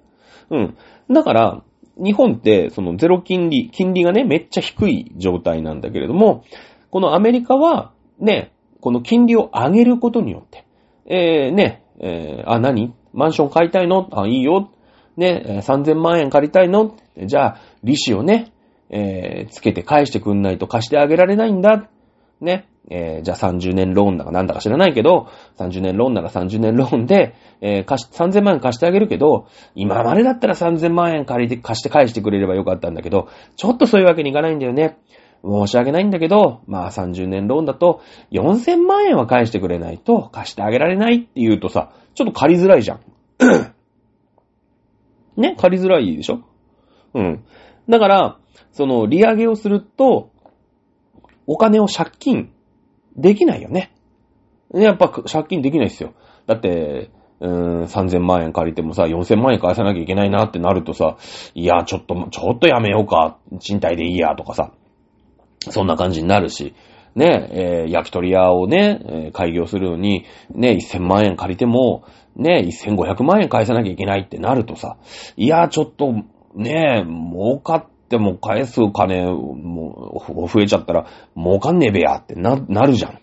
[0.50, 0.78] うん。
[1.10, 1.64] だから、
[1.98, 6.44] 日本って、そのゼロ金利、金利がね、めっちゃ低い状態なんだけれども、
[6.90, 10.66] このアメリカは、ね、この金利を上げることによって、
[11.06, 12.94] えー、ね、えー、あ、何？
[13.14, 14.10] マンション買いたいの？
[14.12, 14.72] あ、いいよ。
[15.18, 16.96] ね、3000万円借りたいの？
[17.18, 18.52] じゃあ、利子をね、
[18.90, 21.90] えー、つけて返してくんないと貸してあげられないんだ。
[22.42, 22.68] ね。
[22.90, 34.98] えー、じゃあ30年ローンだかなんだか知らないけど、30年ローンなら30年ローンで、えー、貸し、3000万円貸してあげるけど、今までだったら3000万円借りて、貸して返してくれればよかったんだけど、ちょっとそういうわけにいかないんだよね。
[35.44, 38.02] 申し訳ないんだけど、まあ30年ローンだと
[38.32, 43.02] 4000万円は返してくれないと貸してあげられないって言うとさ、ちょっと借りづらいじゃん。
[45.38, 45.56] ね？
[45.58, 46.42] 借りづらいでしょ？
[47.14, 47.44] うん。
[47.90, 48.38] だから、
[48.72, 50.30] その利上げをすると、
[51.48, 52.54] お金を借金
[53.18, 53.94] できないよね。
[54.74, 56.14] やっぱ借金できないですよ。
[56.48, 57.50] だって、うー
[57.82, 61.18] ん、3000万円借りてもさ、4000万円返さなきゃいけないなってなるとさ、
[61.56, 64.72] いや、ちょっと、ちょっとやめようか、賃貸でいいや、とかさ、
[65.70, 66.74] そんな感じになるし、
[67.16, 74.98] ね、えー、焼き鳥屋をね、えー、開業するのに、ね、1000万円借りても、ね、1500万円返さなきゃいけないってなるとさ、
[75.36, 76.14] いや、ちょっと、
[76.56, 83.20] ね、儲かっても返す金、もう、増えちゃったら、儲かんねえべやってな、なるじゃん。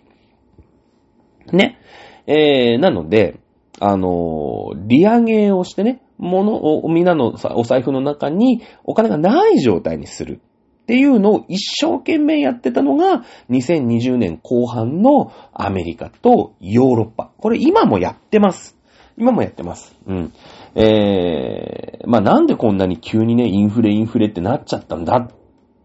[1.56, 1.78] ね。
[2.26, 3.40] えー、なので、
[3.80, 10.40] あのー、利上げをしてね、物を、みんなのお財布の中にお金がない状態にする。
[10.88, 17.30] っていうのを一生懸命やってたのが、2020年後半のアメリカとヨーロッパ。
[17.36, 18.74] これ今もやってます。
[19.18, 19.94] 今もやってます。
[20.06, 20.32] うん。
[20.74, 25.28] えー、まあ、なんでこんなに急にね、インフレインフレってなっちゃったんだっ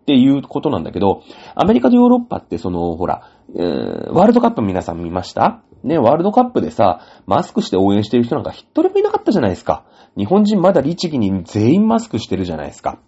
[0.05, 1.21] ていうことなんだけど、
[1.53, 5.63] アメリカとヨーロッパってその、ほら、えー、ワールドカップ皆さん見ました？
[5.83, 9.83] ね、ワールドカップでさ、マスクして応援してる人なんか一人もいなかったじゃないですか。
[10.15, 12.99] 日本人まだ律儀に全員マスクしてるじゃないですか。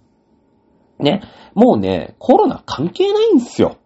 [1.00, 1.22] ね、
[1.54, 3.78] もうね、コロナ関係ないんですよ。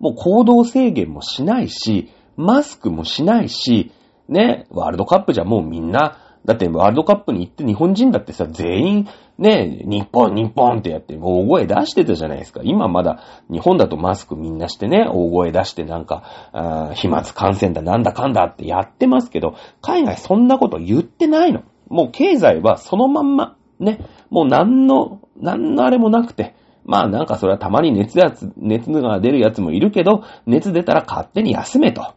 [0.00, 3.92] もう行動制限もしないし、マスクもしないし、
[4.28, 12.60] ね、ワールドカップじゃもうみんな、だってワールドカップに行って日本人だってさ、全員、ね、日本、日本ってやって大声出してたじゃないですか。
[12.62, 21.62] 今まだ日本だとマスクみんなしてね、大声出してなんか、あ飛沫感染だなんだかんだってやってますけど、海外そんなこと言ってないの。
[21.88, 24.00] もう経済はそのまんま、ね、
[24.34, 32.14] もう何の、何のあれもなくて、まあなんかそれはたまに熱やつ、熱が出るやつもいるけど、熱出たら勝手に休めと。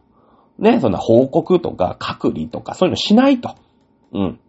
[0.58, 3.54] ね、そんな報告とか隔離とかそういうのしないと。
[4.12, 4.40] うん。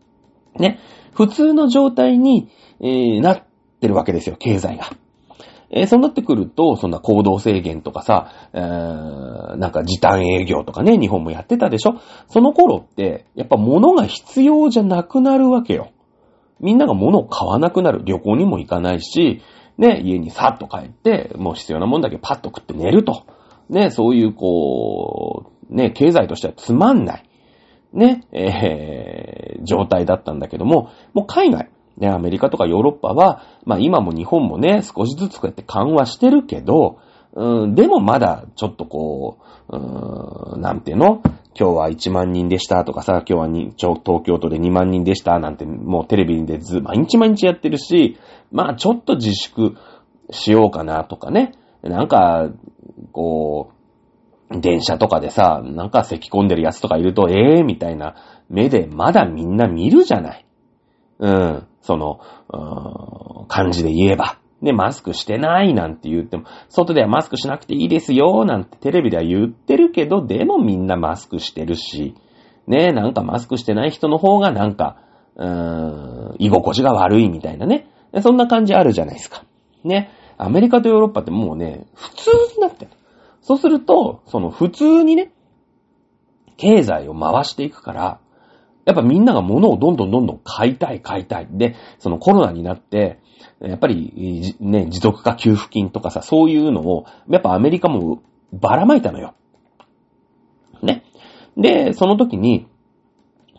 [0.57, 0.79] ね。
[1.13, 2.49] 普通の状態に、
[2.81, 3.43] えー、なっ
[3.79, 4.85] てるわけですよ、経済が。
[5.69, 11.99] えー、そうなってくると、そんな行動制限とかさ、えー、なんか時短営業とかね、日本もやってたでしょ？
[12.27, 15.91] その頃って、やっぱ物が必要じゃなくなるわけよ。
[16.59, 18.03] みんなが物を買わなくなる。
[18.03, 19.41] 旅行にも行かないし、
[19.77, 23.23] ね、家にさっと帰って、もう必要なもんだけパッと食って寝ると。
[23.69, 27.23] ね、そういうこう、ね、経済としてはつまんない。
[27.93, 36.99] ね、えー、状態だったんだけども、もう海外、ね、アメリカとかヨーロッパは、まあ今も日本もね、少しずつこうやって緩和してるけど、
[37.33, 39.37] うん、でもまだちょっとこ
[39.69, 41.21] う、うん、なんていうの？
[41.59, 48.17] 今日は1万人でしたとかさ、今日はに東京都で2万人でしたなんてもうテレビでず、毎日毎日やってるし、
[48.51, 49.75] まあちょっと自粛
[50.31, 51.53] しようかなとかね。
[51.81, 52.49] なんか、
[53.11, 53.71] こ
[54.51, 58.15] う、電車とかでさ、なんか咳込んでるやつとかいると、ええー、みたいな
[58.49, 60.45] 目でまだみんな見るじゃない。
[61.19, 62.19] うん、その、
[62.51, 64.38] うん、感じで言えば。
[64.61, 72.15] ね、マスクしてないなんて言っても、外ではマスクしなくていいですよなんてテレビでは言ってるけど、でもみんなマスクしてるし、
[72.67, 74.97] ね、なんかマスクしてない人の方がなんか、
[75.35, 77.87] うーん、居心地が悪いみたいなね。
[78.21, 79.43] そんな感じあるじゃないですか。
[79.83, 80.11] ね。
[80.37, 82.91] アメリカとヨーロッパってもうね、普通になってる。
[83.41, 85.31] そうすると、その普通にね、
[86.57, 88.19] 経済を回していくから、
[88.85, 91.47] やっぱみんなが物をどんどんどんどん買いたい買いたい。
[91.51, 93.18] で、そのコロナになって、
[93.61, 98.21] やっぱり、ね、持続化給付金とかさ、そういうのを、やっぱアメリカも
[98.53, 99.35] ばらまいたのよ。
[100.81, 101.03] ね。
[101.57, 102.67] で、その時に、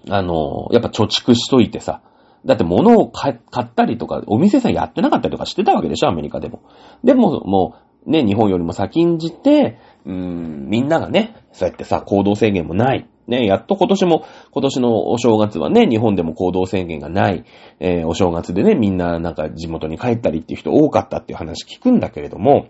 [0.08, 2.02] あの、やっぱ貯蓄しといてさ、
[2.46, 6.62] だって物を買ったりとか、お店さんやってなかったりとかしてたわけでしょ、アメリカでも。
[7.04, 7.74] でも、も
[8.06, 13.09] う、ね、日本よりも先んじて、うーん、みんながね、そうやってさ、行動制限もない。
[13.30, 17.44] ね、やっと今年も、今年のお正月はね、日本でも行動制限がない、
[17.78, 22.68] えー、お正月でね、みんななんか地元に帰ったりっていう人多かったっていう話聞くんだけれども、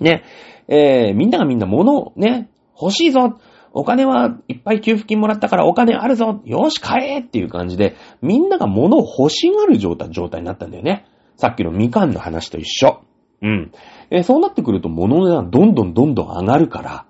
[0.00, 0.22] ね、
[0.68, 2.50] えー、みんながみんな物ね、
[2.80, 3.38] 欲しいぞ
[3.72, 11.06] お金はいっぱい給付金もらったからお金あるぞよし買えっていう感じで、みんなが物を欲しがる状態、状態になったんだよね。
[11.36, 13.00] さっきのみかんの話と一緒。
[13.42, 13.72] うん。
[14.10, 17.06] えー、そうなってくると物の値段どんどんどんどん上がるから、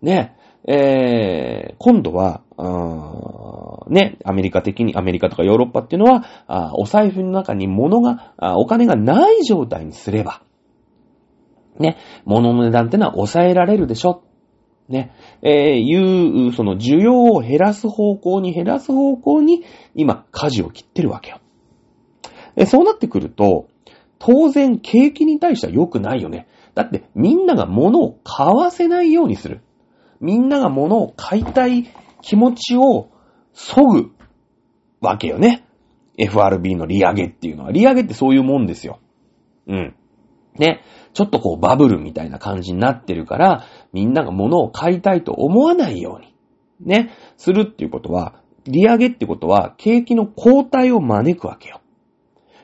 [0.00, 2.42] ね、えー、今度は、
[3.88, 10.42] ね、アメリカ的に、アメリカとかヨーロッパっていうのは、お財布の中に物がお金がない状態にすれば、
[11.78, 14.22] ね、物の値段ってのは抑えられるでしょ。
[14.88, 21.38] ね、えー、いう、その需要を減らす方向に減らす方向に、今、舵を切ってるわけよ。
[22.56, 23.68] でそうなってくると、
[24.18, 26.46] 当然景気に対しては良くないよね。
[26.74, 29.62] だってみんなが物を買わせないようにする。
[30.22, 31.88] みんなが物を買いたい
[32.22, 33.10] 気持ちを
[33.52, 34.10] 削ぐ
[35.00, 35.66] わけよね。
[36.16, 37.72] FRB の利上げっていうのは。
[37.72, 39.00] 利上げってそういうもんですよ。
[39.66, 39.94] うん。
[40.56, 40.82] ね。
[41.12, 46.34] ちょっとこうバブルみたいな感じになってるから、みんなが物を買いたいと思わないように、
[46.86, 47.10] ね。
[47.36, 51.80] するっていうことは、利上げってことは、景気の後退を招くわけよ。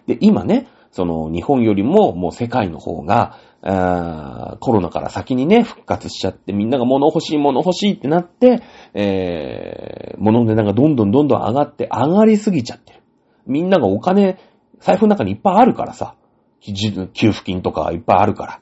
[0.07, 8.63] で、今ね、その日本よりももう世界の方が、コロナから先にね、復活しちゃって、みんなが物欲しい、物欲しいってなって、
[8.95, 13.03] えー、物の値段がどんどんどんどん上がって、上がりすぎちゃってる。
[13.47, 14.39] みんながお金、
[14.81, 16.15] 財布の中にいっぱいあるからさ、
[16.61, 18.61] 給付金とかいっぱいあるから。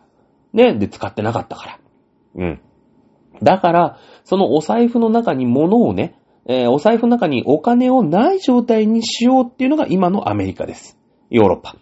[0.53, 1.79] ね、で、使ってなかったから。
[2.37, 2.61] うん。
[3.43, 10.99] だから、そのお財布の中に物をね、えー、お財布の中にお金をない状態にしようっていうのが今のアメリカです。
[11.29, 11.77] ヨーロッパ。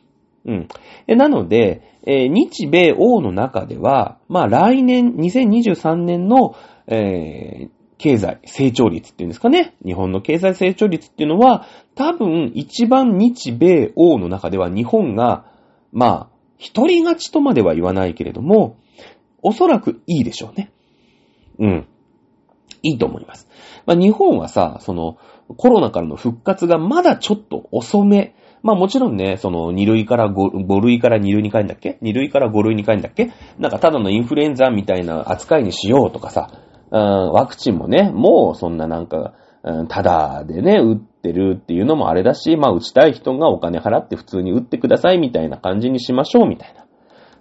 [0.46, 0.68] うん。
[1.16, 6.54] なので、えー、日米欧の中では、まあ来年、2023年の、
[6.87, 9.74] えー、経済成長率っていうんですかね。
[9.85, 15.46] 日本の経済成長率っていうのは、多分一番日米欧の中では日本が、
[15.92, 16.28] まあ、
[16.59, 18.76] 一人勝ちとまでは言わないけれども、
[19.42, 20.72] おそらくいいでしょうね。
[21.59, 21.87] うん。
[22.83, 23.48] いいと思います。
[23.87, 25.16] まあ、日本はさ、その、
[25.57, 33.31] コロナからの復活がまだちょっと遅めまあもちろんね、その2類から 5, 5類から2類に変えんだっけ ?2 類から5類に変えんだっけ？
[33.59, 36.48] なんかただのインフルエンザみたいな扱いにしようとかさ、
[36.90, 37.00] うん、
[37.33, 46.87] ワクチンもね、もうそんななんか、うん、ただでね、打ってるっていうのもあれだし、まあ打ちたい人がお金払って普通に打ってくださいみたいな感じにしましょうみたいな、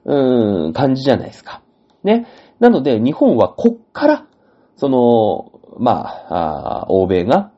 [0.05, 1.61] うーん、感じじゃないですか。
[2.03, 2.27] ね。
[2.59, 4.25] なので日本はこっから、
[4.75, 7.52] その、まあ、あ欧米が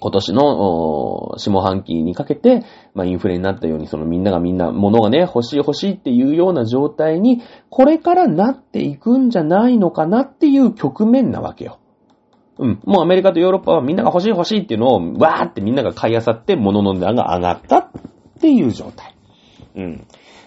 [0.00, 11.78] 今年の下半期にかけて、まあ、インフレになったように、そのみんながみんな物がね、欲しい欲しいっていうような状態に、これからなっていくんじゃないのかなっていう局面なわけよ。
[12.58, 12.80] うん。
[12.84, 17.90] もうアメリカとヨーロッパはみんなが欲しい欲しいっていうのを、わーってみんなが買い漁って物の値段が上がったっ
[18.40, 19.14] ていう状態。
[19.76, 20.06] うん。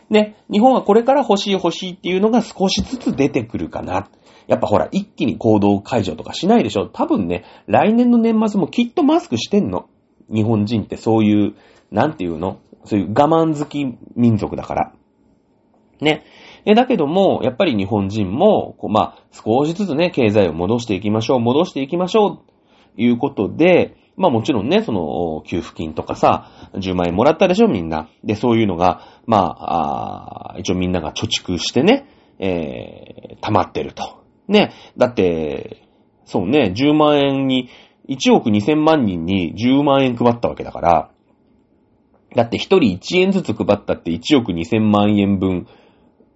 [0.09, 4.07] で、日本はこれから欲しい欲しいっていうのが少しずつ出てくるかな。
[4.47, 6.87] やっぱほら、一気に行動解除とかしないでしょ。
[6.87, 9.89] 多分ね、来年の年末もきっとマスクしてんの。
[10.33, 11.55] 日本人ってそういう、
[11.91, 12.59] なんていうの？
[12.85, 14.93] そういう我慢好き民族だから。
[16.01, 16.23] ね。
[16.65, 22.43] え、だけども、やっぱり日本人も、こうまあ、少しずつね、経済を戻していきましょう、戻していきましょ
[22.97, 28.09] う、いうことで、まあもちろんね、その、給付金とかさ、10万円もらったでしょ、みんな。
[28.23, 32.07] で、そういうのが、まあ、あ一応みんなが貯蓄してね、
[32.39, 34.23] えー、溜まってると。
[34.47, 35.83] ね、だって、
[36.25, 37.69] そうね、10万円に、
[38.09, 41.09] 1億2000万人に10万円配ったわけだから、
[42.35, 45.67] だって1人1円ずつ配ったって1億2000万円分、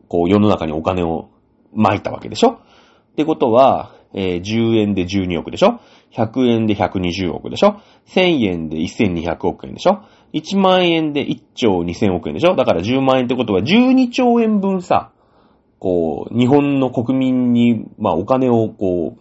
[0.07, 1.29] こう世の中にお金を
[1.73, 2.51] 撒いたわけでしょ？
[2.51, 5.79] ってことは、えー、10円で12億でしょ
[6.13, 12.55] ?100 円で120億でしょ ?1000 円で1200億円でしょ ?1 万円で1兆2000億円でしょ？
[12.55, 15.11] だから10万円ってことは12兆円分さ、
[15.81, 19.19] こう、日本の国民に、まあ、お金を、こう、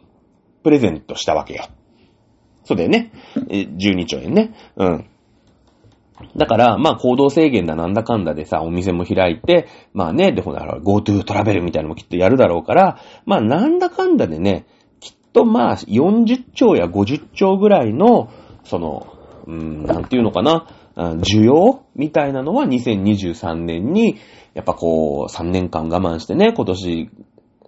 [0.62, 1.65] プレゼントしたわけよ。
[2.65, 3.11] そうだよね。
[3.48, 4.54] 12兆円ね。
[4.77, 5.06] うん。
[6.37, 14.67] だから、まあ、行動制限だなんだかんだでさ、お店も開いて、まあね、で、ほら、GoTo トラベルみたいなのもきっとやるだろうから、まあ、なんだかんだでね、
[15.00, 18.31] きっとまあ、40兆や50兆ぐらいの、
[18.65, 19.06] その、
[19.46, 24.17] うん、なんていうのかな、需要みたいなのは2023年に、
[24.55, 27.11] やっぱこう、3年間我慢してね、今年、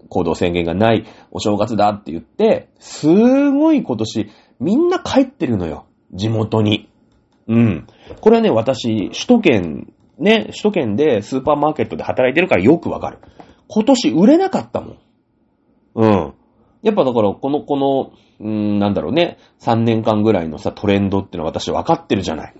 [0.09, 3.07] 行動制限がないお正月だって言って、す
[3.51, 4.31] ごい今年、
[4.61, 5.87] みんな帰ってるのよ。
[6.13, 6.91] 地元に。
[7.49, 7.87] うん。
[8.21, 13.19] これはね、私、首都圏、ね、首都圏でスーパーマーケットで働いてるからよくわかる。
[13.69, 14.99] 今年売れなかったもん。
[15.95, 16.35] うん。
[16.83, 22.55] やっぱだから、この、この、うーん、なんだろうね、3年間ぐらいのさ、トレンドってのは私分かってるじゃない。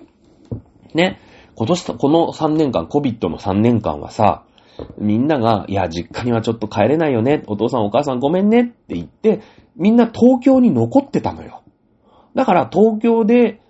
[0.95, 1.19] ね。
[1.55, 4.45] 今年、この3年間、COVID の3年間はさ、
[4.99, 7.43] みんなが、いや、実家にはちょっと帰れないよね。
[7.47, 9.43] お父さんお母さんごめんねって言って、
[9.77, 11.63] みんな東京に残ってたのよ。
[12.35, 13.61] だから東京で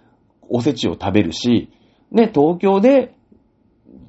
[0.48, 1.70] おせちを食べるし、
[2.10, 3.14] ね、東京で、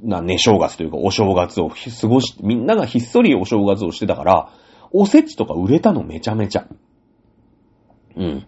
[0.04, 4.50] な、ね、正月というかお正月を過ごし、みんながひっそりお正月をしてたから、
[4.92, 6.68] おせちとか売れたのめちゃめちゃ。
[8.16, 8.46] うん。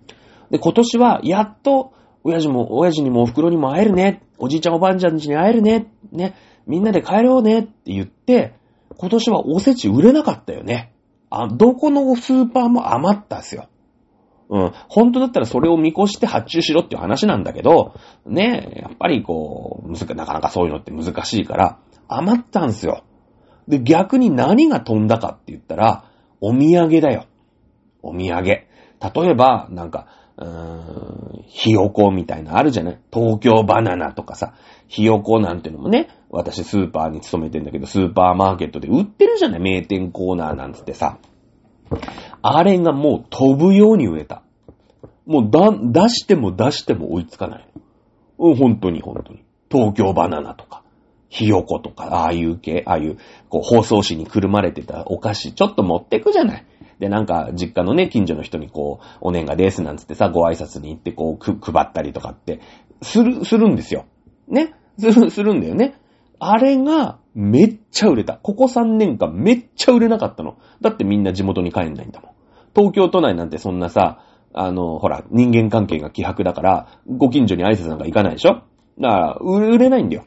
[0.51, 1.93] で、今年は、やっと、
[2.25, 4.23] 親父も、親父にもお袋にも会えるね。
[4.39, 5.85] おじいちゃんおばあちゃん家に会えるね。
[6.11, 6.33] ね。
[6.65, 8.55] みんなで帰ろうねって言って、
[8.97, 10.91] 今年はおせち売れなかったよね。
[11.29, 13.67] あ、どこのスーパーも余ったんすよ。
[14.49, 14.71] うん。
[14.89, 17.93] 本当だったらそれを見越して発注しろっていう話なんだけど、
[18.25, 23.03] ね、やっぱりこう、難なかなかそういうのって難しいから、余ったんすよ。
[23.67, 26.05] で、逆に何が飛んだかって言ったら、
[26.41, 27.27] お土産だよ。
[28.01, 28.43] お土産。
[28.45, 28.67] 例
[29.29, 30.07] えば、なんか、
[30.37, 32.99] うーん、ひよこみたいなあるじゃない？
[33.13, 34.53] 東京バナナとかさ、
[34.87, 39.59] ひよこなんてのもね、私スーパーに勤めてんだけど、スーパーマーケットで売ってるじゃない？
[39.61, 41.17] 名店コーナーなんつってさ。
[42.41, 44.41] あれがもう飛ぶように売れた。
[45.25, 47.67] もうだ、出しても出しても追いつかない。
[48.37, 49.43] うん、本当に本当に。
[49.71, 50.83] 東京バナナとか、
[51.35, 53.17] ひよことか、ああいう系、ああいう、
[53.49, 56.65] こう、包装紙にくるまれてたお菓子、ちょっと持ってくじゃない。
[56.99, 62.61] で、なんか、実家のね、近所の人にこう、お年賀ですなんつってさ、ご挨拶に行ってこう、く、配ったりとかって、
[63.01, 64.05] する、するんですよ。
[64.47, 64.73] ね？
[64.97, 65.95] する、するんだよね。
[66.39, 68.37] あれが、めっちゃ売れた。
[68.37, 70.55] ここ3年間めっちゃ売れなかったの。
[70.79, 72.31] だってみんな地元に帰んないんだもん。
[72.73, 74.23] 東京都内なんてそんなさ、
[74.53, 78.61] あの、ほら、人間関係が希薄だから、ご近所に挨拶なんか行かないでしょ？
[79.01, 80.23] だから、売れないんだよ。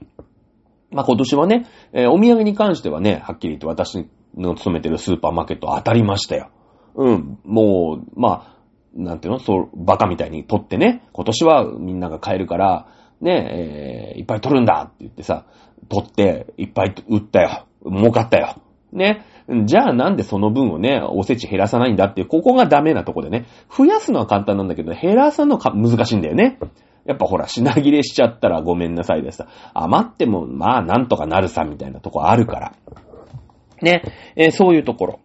[0.90, 6.50] まあ、今年はね、えー、お土産に関してはね、はっきり言って私の勤めてるスーパーマーケット当たりましたよ。
[6.94, 8.58] うん、もう、まあ、
[8.94, 9.38] なんていうの？
[9.38, 12.88] そう、バカみたいに取ってね、今年はみんなが買えるから、
[13.20, 15.44] ね、えー、いっぱい取るんだって言ってさ、
[15.88, 17.66] 取って、いっぱい売ったよ。
[17.84, 18.56] 儲かったよ。
[18.92, 19.24] ね。
[19.64, 23.46] じゃあなんでその分をね、おせち減らさないんだっていう、ここがダメなとこでね。
[23.74, 26.58] 増やすのは簡単なんだけど、減らすのか難しいんだよね。
[27.06, 29.46] やっぱほら、品切れしちゃったらごめんなさいでさ。
[29.72, 32.72] 余っても、まあ、なんとかなるさ、みたいなとこあるから。
[33.80, 34.02] ね。
[34.36, 35.20] えー、そういうところ。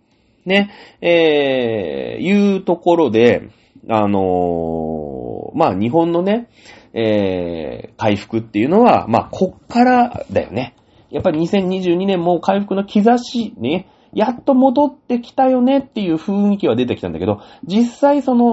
[0.45, 0.71] ね。
[1.01, 3.49] えー、いうところで、
[3.89, 6.47] あのー、まあ、日本のね、
[6.93, 10.75] えー、回復っていうのは、まあ、こっからだよね。
[11.09, 18.45] やっぱり2022年も回復の兆し、ね、やっと戻ってきたよねっていう雰囲気は出てきたんだけど、実際その、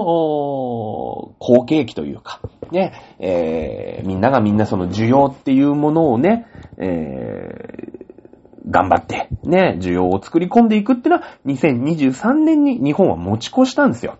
[1.39, 2.41] 後継期というか、
[2.71, 6.47] ね、えー、みんながみんなその需要っていうものをね、
[6.77, 14.17] えー、頑張って、ね、需要を作り込んでいくっていうのは、2023年に日本は持ち越したんですよ。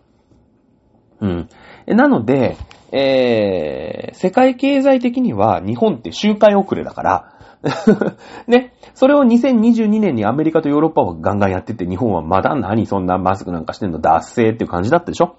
[1.22, 1.50] うん。
[1.88, 2.58] なので、
[2.92, 7.41] えー、世界経済的には日本って周回遅れだから、
[8.48, 8.74] ね。
[8.94, 15.36] それを2022年にアメリカとヨーロッパはガンガンやってて、日本はまだ何そんなマスクなんかしてんの脱製っていう感じだったでしょ？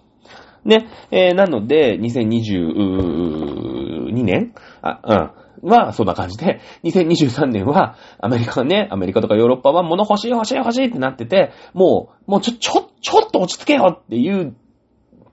[0.65, 0.87] ね。
[1.11, 4.53] えー、なので、2022年？
[4.83, 5.31] あ、うん。
[5.63, 14.57] は、そんな感じで、2023年は、アメリカね、アメリカとかヨーロッパは物欲しい欲しい欲しいってなってて、もう、もうちょ、ちょ、ちょっと落ち着けよっていう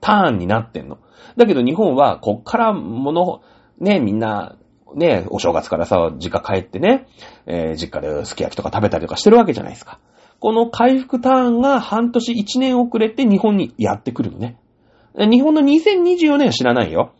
[0.00, 0.98] ターンになってんの。
[1.36, 3.40] だけど日本は、こっから物、
[3.80, 4.56] ね、みんな、
[4.94, 7.06] ね、お正月からさ、実家帰ってね、
[7.46, 9.98] えー、実家ですき焼きとか食べたりとかしてるわけじゃないですか。
[10.38, 14.58] この回復ターンが半年1年遅れて日本にやってくるのね。
[15.14, 17.12] 日本の2024年は知らないよ。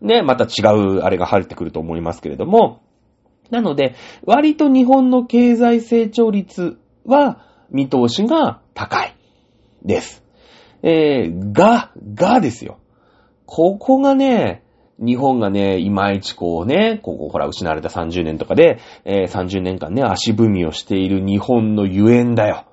[0.00, 2.82] ね、また違うあれが入ってくると思いますけれども。
[3.50, 9.14] なので、割と日本の経済成長率は見通しが高い
[9.84, 10.22] です。
[10.82, 12.78] えー、が、がですよ。
[13.46, 14.62] ここがね、
[14.98, 22.64] 日本がね、いまいちこうね、ここほら失われた30年とかで、えー、30年間ね、足踏みをしている日本のゆえんだよ。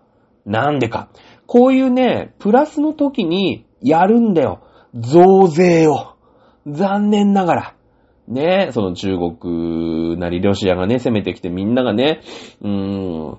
[0.45, 1.09] なんでか。
[1.47, 4.61] こういうね、プラスの時にやるんだよ。
[4.93, 6.15] 増税を。
[6.67, 7.75] 残念ながら。
[8.27, 12.21] ね、その中国なりロシアがね、攻めてきてみんながね、
[12.61, 13.37] うーん、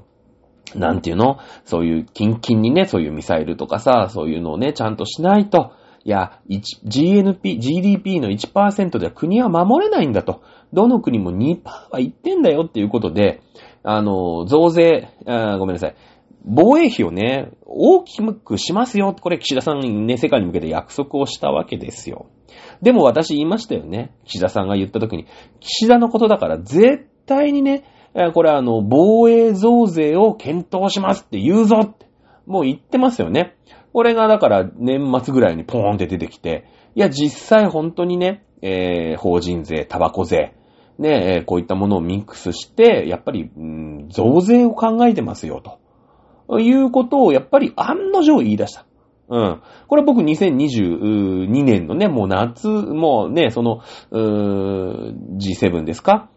[0.77, 1.39] なんていうの？
[1.65, 5.73] そういう、キンキンにね、そういうミサイルとかさ、そういうのをね、ちゃんとしないと、
[6.07, 10.41] いや、GNP、GDP の1%では国は守れないんだと。
[10.73, 13.43] どの国も2%は言ってんだよっていうことで、
[13.83, 15.97] あの、増税、あごめんなさい。
[16.45, 19.17] 防衛費をね、大きくしますよ。
[19.21, 22.27] これ岸田さんにね、世界に向けて約束をしたわけですよ。
[22.81, 24.15] でも私言いましたよね。
[24.27, 25.27] 岸田さんが言った時に、
[25.59, 27.83] 岸田のことだから絶対にね、
[28.33, 32.07] これあの、防衛増税を検討しますって言うぞって、
[32.47, 33.56] もう言ってますよね。
[33.97, 40.53] これがだから年末ぐらいにポーンって出てきて、いや実際本当にね、えー、法人税、タバコ税、
[40.99, 45.63] ね、えー、こういったものをミックスして、やっぱり、うん、増税を考えてますよ、
[46.47, 48.85] ということをやっぱり案の定言い出した。
[49.31, 49.63] うん。
[49.89, 53.81] これ僕2022年のね、もう夏、もうね、その、
[54.13, 56.29] G7 ですか？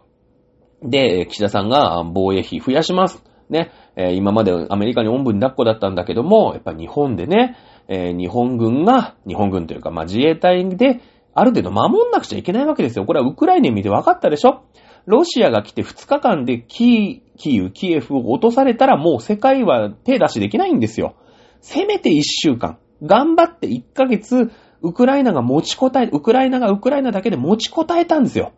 [0.82, 3.22] で、岸田さんが防衛費増やします。
[3.50, 7.56] ね、え、今までアメリカにおんぶに抱っこだったんだけども、やっぱ日本でね、
[7.88, 11.00] え、日本軍が、日本軍というか、まあ、自衛隊で、
[11.34, 13.04] ある程度守んなくちゃいけないわけですよ。
[13.04, 14.62] これはウクライナ見て分かったでしょ？
[15.06, 21.14] ロシアが来て2日間でキー、キーウ、キエフを落とされたらもう世界は手出しできないんですよ。
[21.60, 22.78] せめて1週間。
[23.02, 24.50] 頑張って1ヶ月、
[24.82, 28.52] ウクライナが持ちこたえ、ウクライナがウクライナだけで持ちこたえたんですよ。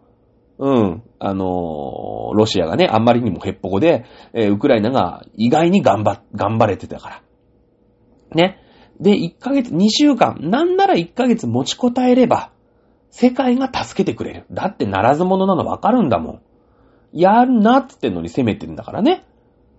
[0.63, 1.03] うん。
[1.19, 7.23] あのー、ロシアがね、あんまりにもヘッポコで、えー、ウクライナが意外に頑張、頑張れてたから。
[8.37, 8.61] ね。
[9.01, 12.53] で、1ヶ月、2週間、なんなら1ヶ月持ちこたえれば、
[13.11, 14.47] 世界が助けてくれる。
[14.53, 16.43] だってならず者なのわかるんだもん。
[17.13, 19.25] やるなっつってんのに攻めてんだからね。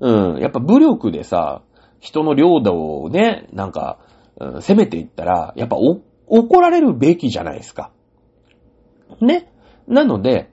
[0.02, 0.40] うん。
[0.42, 1.62] やっぱ武力でさ、
[2.02, 4.00] 人の領土をね、なんか、
[4.38, 7.92] うん、攻めていったら、やっぱお怒られるべきじゃないですか。
[9.22, 9.50] ね。
[9.88, 10.53] なので、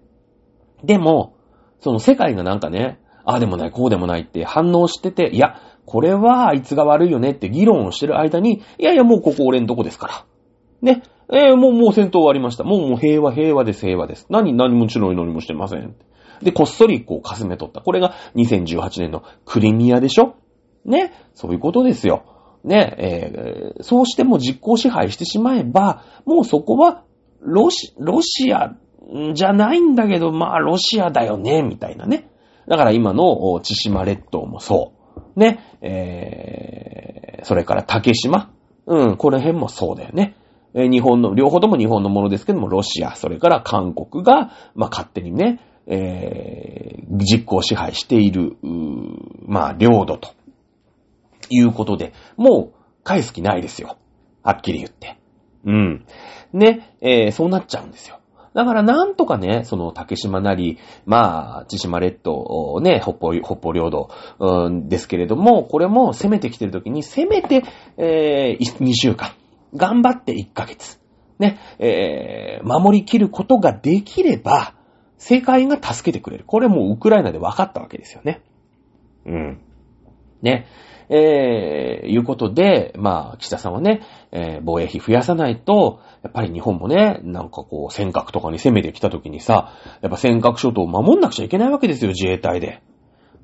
[0.84, 1.34] でも、
[1.80, 10.24] その世界がなんかね、ああでもない、こうでもないって反応してて、いや、これはあいつが悪いよねって議論をしてる間に、いやいやもうここ俺んとこですから。
[10.82, 11.02] ね。
[11.32, 12.64] えー、もう、もう戦闘終わりました。
[12.64, 14.26] もう、もう平和、平和です、平和です。
[14.30, 15.94] 何、何もちろん祈りもしてません。
[16.42, 17.82] で、こっそりこう、かすめ取った。
[17.82, 20.34] これが2018年のクリミアでしょ？
[20.84, 21.12] ね。
[21.34, 22.24] そういうことですよ。
[22.64, 22.94] ね。
[22.98, 27.04] えー、そうしても実効支配してしまえば、もうそこは、
[27.40, 28.74] ロシ、ロシア
[29.34, 32.30] じゃないんだけど、まあ、ロシアだよね、みたいなね。
[32.68, 34.92] だから今の千島列島もそ
[35.36, 35.40] う。
[35.40, 35.58] ね。
[35.80, 38.52] えー、それから竹島。
[38.86, 40.34] うん、この辺もそうだよね。
[40.74, 48.56] え日本の、両方とも日本のものですけども、ロシア、それから韓国が、まあ、勝手にね、えー、実行支配している、
[49.46, 50.30] まあ、領土と、
[51.48, 53.96] いうことで、もう、返す気ないですよ。
[54.42, 55.18] はっきり言って。
[55.64, 56.06] うん。
[56.52, 58.19] ね、えー、そうなっちゃうんですよ。
[58.54, 67.62] だからなんとかね、その竹島なり、まあ、千島列島、ね、北方、北方領土、うん、ですけれども、これも攻めてきてるときに、攻めて、
[67.96, 69.30] えー、2週間、
[69.76, 71.00] 頑張って1ヶ月、
[71.38, 74.74] ね、えー、守りきることができれば、
[75.16, 76.44] 世界が助けてくれる。
[76.46, 78.42] これもうウクライナで分かったわけですよね。
[79.26, 79.60] うん。
[80.42, 80.66] ね。
[81.12, 92.80] えー、いうことで、まあ、岸田さんはね、えー、防衛費増やさないと、やっぱり日本もね、なんかこう、尖閣とかに攻めてきた時にさ、やっぱ尖閣諸島を守んなくちゃいけないわけですよ、自衛隊で。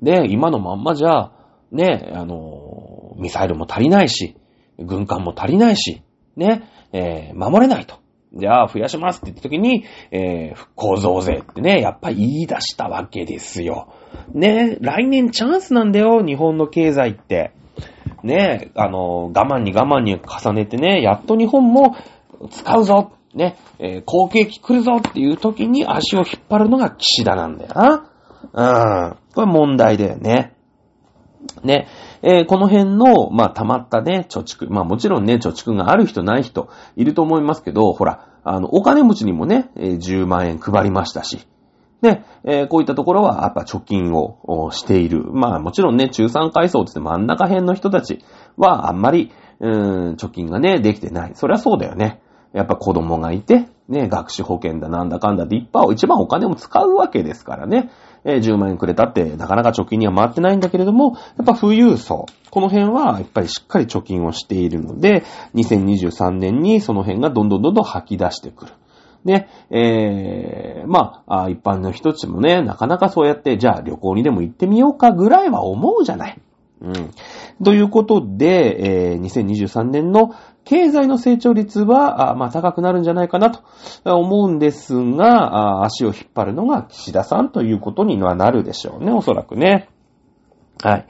[0.01, 1.31] で、今のまんまじゃ、
[1.71, 4.37] ね、あの、ミサイルも足りないし、
[4.79, 6.03] 軍艦も足りないし、
[6.37, 7.95] ね、えー、守れないと。
[8.33, 13.89] じゃあ、増やしますって言った時に、えー、復興増税ってね、やっぱり言い出したわけですよ。
[14.33, 17.51] ね、来年チャンスなんだよ、日本の経済って。
[18.27, 21.95] ね、あの、我慢に我慢に重ねてね、やっと日本も
[22.51, 28.11] 使うぞ、ね、えー、後継機来るぞっていう時に足を引っ張るのが岸田なんだよな。
[28.53, 29.17] うん。
[29.33, 30.53] これ問題だよね。
[31.63, 31.87] ね。
[32.21, 34.69] えー、この辺の、まあ、溜まったね、貯蓄。
[34.69, 41.47] まあ、もちろんね、貯蓄がある人ない人いると思いますけど、ほら、あの、お金持ちにもね、えー、10万円配りましたし。
[42.01, 45.23] で、えー、こういったところは、やっぱ貯金をしている。
[45.31, 48.23] まあ、もちろんね、中産階層ってって真ん中辺の人たち
[48.55, 51.31] は、あんまり、うーん、貯金がね、できてない。
[51.33, 52.21] そりゃそうだよね。
[52.53, 57.89] やっぱ子供がいて、ね、学資保険だなんだかんだっていっぱい一番お金を使うわけですからね。
[58.25, 62.25] えー、10万円くれたってなかなか貯金には回ってないんだけれども、やっぱ富裕層。
[62.49, 65.23] この辺はやっぱりしっかり貯金をしているので、
[65.55, 68.71] 2023年にその辺がどんどんどんどん吐き出してくる。
[69.27, 76.41] ね、えー、まあ、一般の人たちもね、なかなかそうやって、じゃあ旅行にでも行ってみようかぐらいは思うじゃない。
[76.81, 76.93] うん。
[77.63, 83.61] ということで、えー、2023年の経済の成長率は、あまあ、高くなるんじゃないかなと
[84.05, 89.89] 思うんですが、足を引っ張るのが岸田さんということにはなるでしょうね、おそらくね。
[90.81, 91.07] はい。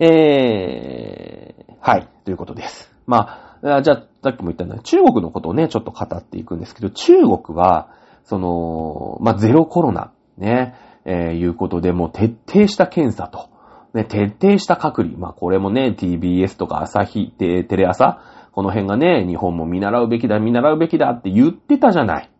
[0.00, 2.92] えー、はい、ということです。
[3.06, 3.82] まあ、じゃあ、
[4.22, 7.88] さっきも言ったように、中国のことをね、ちょっと語っていくんですけど、中国は、
[8.24, 13.50] その、まあ、ゼロコロナ、ね、えー、いうことで、もう徹底した検査と、
[13.94, 15.16] ね、徹底した隔離。
[15.16, 18.20] まあ、これもね、TBS とか朝日、テレ朝、
[18.52, 22.30] この辺がね、日本も見習うべきだ、見習うべきだって言ってたじゃない。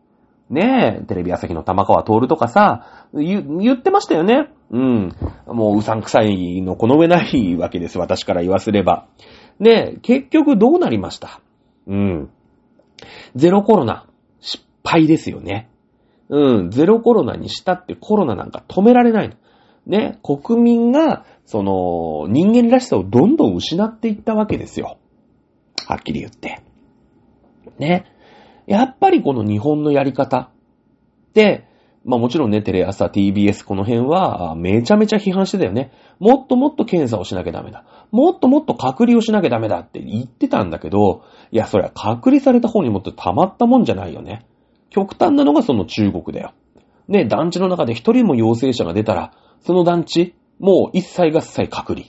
[0.50, 4.50] ねえ、テレビ朝日の玉川徹とかさ、言、言ってましたよね。
[4.70, 5.16] うん。
[5.46, 7.98] もううさんくさいのこの上ないわけです。
[7.98, 9.06] 私から言わせれば。
[9.60, 11.40] で、結局どうなりました？
[11.86, 12.30] うん。
[13.34, 14.06] ゼロコロナ、
[14.40, 15.68] 失敗ですよね。
[16.28, 16.70] うん。
[16.70, 19.34] ゼロコロナにしたってコロナなんか止められないの。
[19.86, 20.18] ね。
[20.22, 24.98] 国民が、その、人間らしさをどんどん失っていったわけですよ。
[25.86, 26.62] はっきり言って。
[27.78, 28.06] ね。
[28.66, 30.50] やっぱりこの日本のやり方っ
[31.34, 31.66] て、
[32.04, 35.92] まあもちろんね、テレ朝、TBS この辺は、めちゃめちゃ批判してたよね。
[36.18, 37.84] もっともっと検査をしなきゃダメだ。
[38.12, 44.46] もっともっと隔離をしなきゃダメだって言ってたんだけど、いや、それは隔離された方にもっと溜まったもんじゃないよね。
[44.90, 46.52] 極端なのがその中国だよ。
[47.08, 52.08] ね、団地の中で一人も陽性者が出たら、その団地、もう一切合切隔離。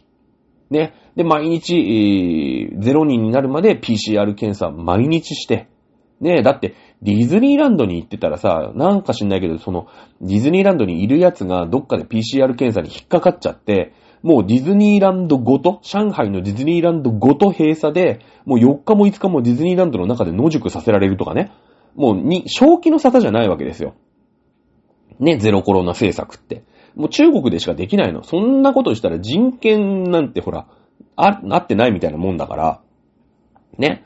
[0.70, 0.94] ね。
[1.16, 5.70] で、毎日、えー、0人になるまで PCR 検査毎日して、
[6.20, 9.88] ねだって、ディズニーランドに行ってたらさ、なんか知んないけど、その、
[10.22, 13.94] ディズニーランドにいるやつがどっかで PCR 検査に引っかかっちゃって、
[14.24, 21.52] もうディズニーランドごと、上海のディズニーランドごと閉鎖で、もう4日も5日もディズニーランドの中で野宿させられるとかね。
[21.96, 23.96] もうに、正気の沙汰じゃないわけですよ。
[25.20, 26.64] ね、ゼロコロナ政策って。
[26.96, 28.24] もう中国でしかできないの。
[28.24, 30.68] そんなことしたら人権なんてほら、
[31.18, 32.82] あ、なってないみたいなもんだから。
[33.78, 34.04] ね。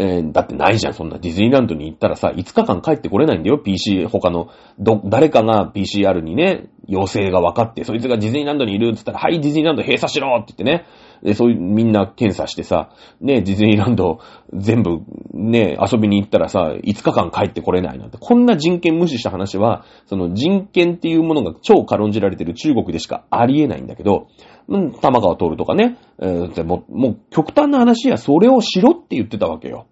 [0.00, 1.18] えー、だってないじゃん、そんな。
[1.18, 10.86] ディズニーランドに行ったらさ、5日間帰ってこれないんだよ、PC、他の、ど、誰かが PCR にね、陽性が分かって、そいつがディズニーランドにいるって言ったら、はい、ディズニーランド閉鎖しろって言ってね。
[11.24, 12.90] で、そういう、みんな検査してさ、
[13.20, 14.20] ね、ディズニーランド
[14.54, 15.00] 全部、
[15.32, 18.18] ね、遊びに行ったらさ、5日間帰ってこれないなんて。
[18.20, 24.28] こんな人権無視した話は、その人権っていうものが超軽んじられてる中国でしかありえないんだけど、
[24.68, 29.86] うん、玉川通るとかね、えー、もう、もう極端な話や、それをしろって言ってたわけよ。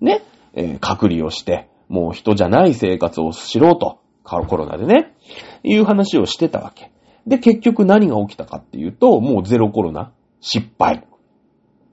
[0.00, 0.22] ね、
[0.54, 5.14] えー、隔離をして、もう人じゃない生活をしろと、コロナでね、
[5.62, 6.90] いう話をしてたわけ。
[7.26, 11.06] で、結局何が起きたかっていうと、もうゼロコロナ、失敗。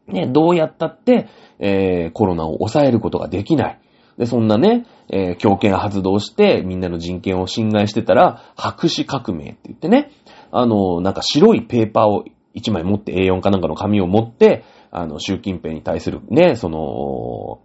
[0.08, 1.28] ね、どうやったって、
[1.60, 3.80] えー、コロナを抑えることができない。
[4.18, 10.12] で、そんなね、えー、強権発動して、みんなの人権を侵害してたら、白紙革命って言ってね、
[10.52, 17.60] あの、なんか白いペーパーを一枚持って、A4 かなんかの紙を持って、あの、習近平に対するね、その、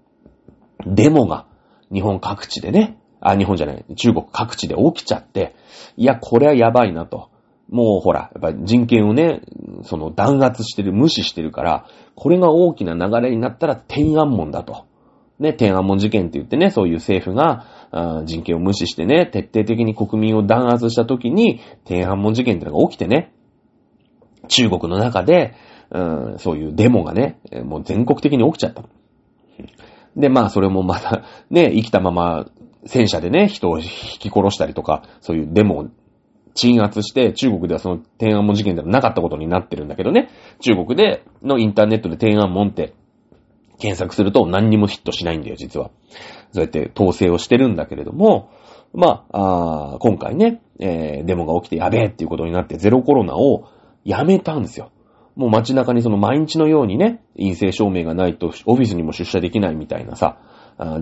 [0.87, 1.47] デモが
[1.93, 5.55] 日本各地でね、あ、日本じゃない、中国各地で起きちゃって、
[5.97, 7.31] いや、これはやばいなと。
[7.69, 9.43] もうほら、やっぱ人権をね、
[9.85, 14.87] その弾圧してる、無視してるから、これが大きな流れになったら天安門だと。
[15.39, 17.65] ね、天安門事件って言ってね、そういう政府が
[18.25, 23.33] 人権を無視してね、徹底的に国民を弾圧した時に、天安門事件ってのが起きてね、
[24.49, 25.55] 中国の中で、
[26.39, 28.85] そういうデモがね、もう全国的に起きちゃった。
[30.17, 32.47] で、まあ、それもまた、ね、生きたまま、
[32.87, 33.85] 戦車でね、人を引
[34.19, 35.89] き殺したりとか、そういうデモを
[36.55, 40.31] 鎮圧して、中国ではその天安門事件ではなかったことになってるんだけどね、
[40.61, 42.95] 中国でのインターネットで天安門って
[43.81, 45.91] 検索すると何にもヒットしないんだよ、実は。
[46.53, 48.51] そうやって統制をしてるんだけれども、
[48.93, 53.69] まあ、あ今回ね、えー、デモが起きてやべえっていうことになってゼロコロナを
[54.05, 54.91] やめたんですよ。
[55.37, 60.39] もう街中にその毎日のようにね、陰性証明がないとオフィスにも出社できないみたいなさ、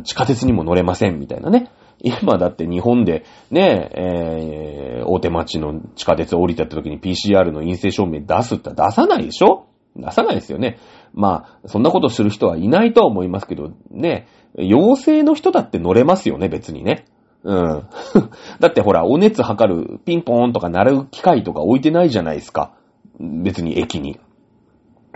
[0.04, 1.70] 地下鉄にも乗れませんみたいなね。
[2.00, 9.66] 今だって日本でね、えー、大手町の地下鉄降りたって時に PCR の陰性証明出すって出さないでしょ？
[9.96, 10.78] 出さないですよね。
[11.14, 17.04] まあ、そんなことする人はいないとは思いますけど、ね、陽性の人だって乗れますよね、別にね。
[17.44, 17.82] うん。
[18.60, 22.72] だってほら、お熱測るピンポーンとか鳴る機械とか置いてないじゃないですか。
[23.20, 24.18] 別に駅に。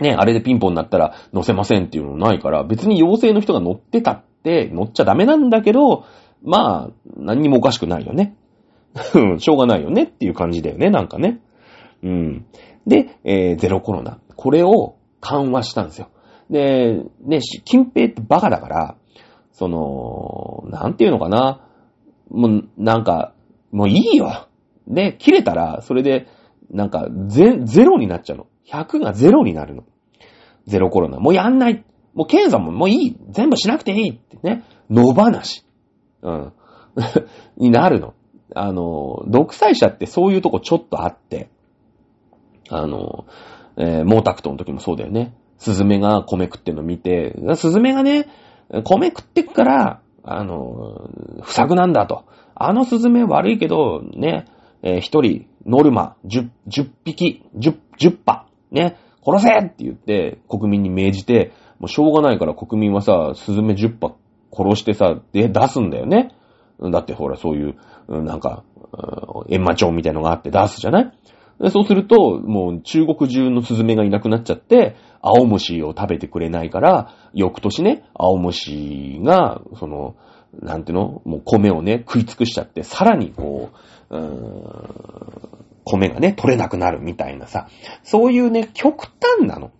[0.01, 6.05] ね、あれでピンポンになったら乗せませんっていうのないから、別に陽性の人が乗ってたって乗っちゃダメなんだけど、
[6.43, 8.35] まあ、何にもおかしくないよね。
[9.39, 11.41] しょうがないよねっていう感じだよね、なんかね。
[12.03, 12.47] うん。
[12.87, 14.19] で、えー、ゼロコロナ。
[14.37, 16.09] これを緩和したんですよ。
[16.51, 18.97] で、ね、金平ってバカだから、
[19.53, 21.67] その、なんていうのかな。
[22.29, 23.33] もう、なんか、
[23.71, 24.49] もういいよ。
[24.87, 26.27] で、切れたら、それで、
[26.71, 28.47] なんか、ゼ、ゼロになっちゃうの。
[28.67, 29.85] 100がゼロになるの。
[30.67, 31.19] ゼロコロナ。
[31.19, 31.85] もうやんない。
[32.15, 33.17] もう検査ももういい。
[33.31, 34.65] 全部しなくていいってね。
[34.91, 35.65] 野放し。
[36.23, 36.53] うん。
[37.57, 38.15] になるの。
[38.55, 41.49] あの、独裁者ってそういうとこちょっとあって、
[42.71, 43.27] あの、
[43.77, 45.35] えー、毛沢東の時もそうだよね。
[45.59, 48.27] スズメが米食ってんの見て、スズメがね、
[48.85, 51.09] 米食ってっから、あの、
[51.43, 52.25] 不作なんだと。
[52.55, 54.47] あのスズメ悪いけど、ね、
[54.83, 64.15] えー、一人、ノルマ、十、十匹、十、十羽、ね、殺せって言って、国民に命じて、もうしょうがないから国民はさ、スズメ十羽
[64.53, 66.31] 殺してさ、で、出すんだよね。
[66.91, 67.77] だってほら、そういう、
[68.09, 68.65] なんか、
[69.49, 71.13] 閻魔帳みたいのがあって出すじゃない？
[71.71, 80.17] そうすると、もう中国中のスズメがいなくなっちゃって、青虫を食べてくれないから、翌年ね、青虫が、その、
[80.61, 81.23] なんていうの？
[81.25, 83.71] もう米をね、食い尽くしちゃって、さらにこ
[84.11, 87.69] う、うーん米がね、取れなくなるみたいなさ、
[88.03, 89.71] そういうね、極端なの。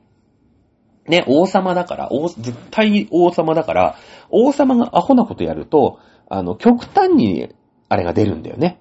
[1.07, 3.97] ね、王様だから、王絶対王様だから、
[4.31, 5.99] 王様がアホなことやると、
[6.29, 7.55] あの、極端に、
[7.89, 8.81] あれが出るんだよね。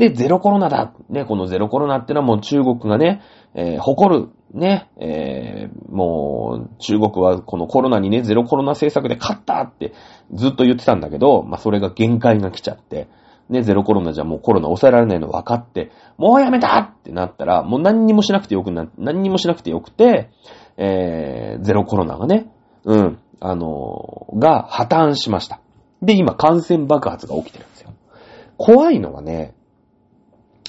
[0.00, 0.94] で、ゼロコロナだ。
[1.10, 3.20] ね、このゼロコロナってのはもう中国がね、
[3.54, 9.92] えー誇る、ね、えーもう、中国はこのコロナにね、ゼロコロナ政策で勝ったって
[10.32, 13.08] ずっと言ってたんだけど、まあ、それが限界が来ちゃって、
[13.50, 20.30] ね、ゼロコロナじゃもうコロナ抑えられないの分かって、もうやめたってなったら、もう何にもしなくてよくな、何にもしなくてよくて、
[20.78, 22.50] えー、ゼロコロナがね、
[22.84, 25.60] うん、あのーが破綻しました。
[26.00, 27.92] で、今感染爆発が起きてるんですよ。
[28.56, 29.54] 怖いのはね、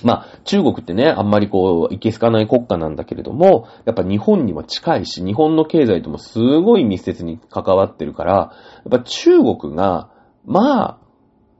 [0.04, 8.52] まあ、中国ってね、あんまりこう、いけすかない国家なんだけれども、やっぱ日本にも近いし、日本の経済ともすごい密接に関わってるから、や
[8.88, 10.10] っぱ中国が、
[10.46, 10.98] まあ、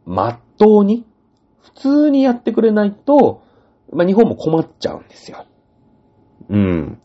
[0.06, 1.06] まっとうに、
[1.60, 3.44] 普通にやってくれないと、
[3.94, 5.46] まあ日本も困っちゃうんですよ。
[6.50, 7.00] うん。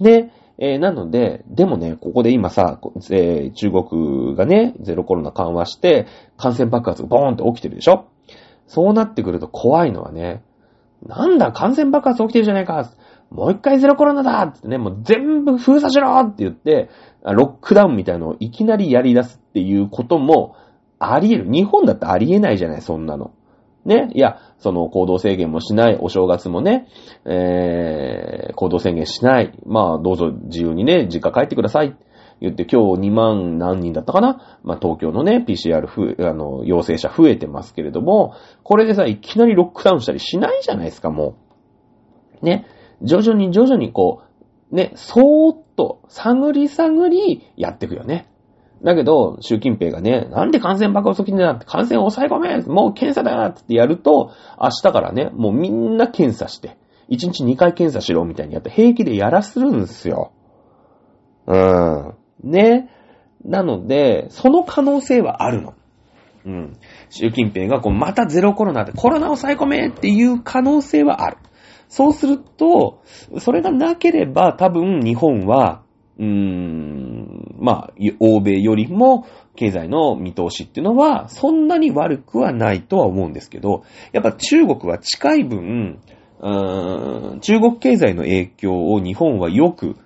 [0.00, 2.78] で、えーなので、でもね、ここで今さ、
[3.10, 8.04] えー中国がね、ゼロコロナ緩和して、感染爆発がボーンって起きてるでしょ？
[8.66, 10.44] そうなってくると怖いのはね、
[11.06, 12.90] なんだ、感染爆発起きてるじゃないか
[13.30, 16.90] もう一回ゼロコロナだってね、もう全部封鎖しろって言って、
[17.24, 20.54] ロックダウンみたいなのをいきなりやり出すっていうことも
[20.98, 21.50] あり得る。
[21.50, 23.32] 日本だってあり得ないじゃない、そんなの。
[23.84, 24.10] ね。
[24.14, 26.86] いや、その行動制限もしない、お正月もね、
[27.24, 29.52] えー、行動制限しない。
[29.66, 31.96] まあ、どうぞ自由にね、実家帰ってください。
[32.42, 34.58] 言って今日2万何人だったかな？
[34.64, 38.34] まあ、東京のね、PCR ふ、あの、陽性者増えてますけれども、
[38.64, 41.36] これでさ、いきなりロックダウンしたりしないじゃないですか、も
[42.42, 42.44] う。
[42.44, 42.66] ね。
[43.00, 44.22] 徐々に徐々にこ
[44.70, 48.28] う、ね、そーっと、探り探りやっていくよね。
[48.82, 56.76] だけど、習近平がね、なんで感染爆発起きんだって、感染抑え込めもう検査だよってやると、明日からね、もうみんな検査して、
[57.08, 60.32] 1日2回検査しろみたいにやって平気でやらするんですよ。
[61.46, 62.14] うん。
[62.42, 62.88] ね。
[63.44, 65.74] なので、その可能性はあるの。
[66.44, 66.76] うん。
[67.10, 71.38] 習近平がこう、またゼロコロナでコロナを抑え込めっていう可能性はある。
[71.88, 73.02] そうすると、
[73.38, 75.82] それがなければ多分日本は、
[76.18, 79.26] うーん、まあ、欧米よりも
[79.56, 86.00] 経済の見通しっていうのはそんなに悪くはないとは思うんですけど、やっぱ中国は近い分、
[86.40, 89.96] うーん中国経済の影響を日本はよく、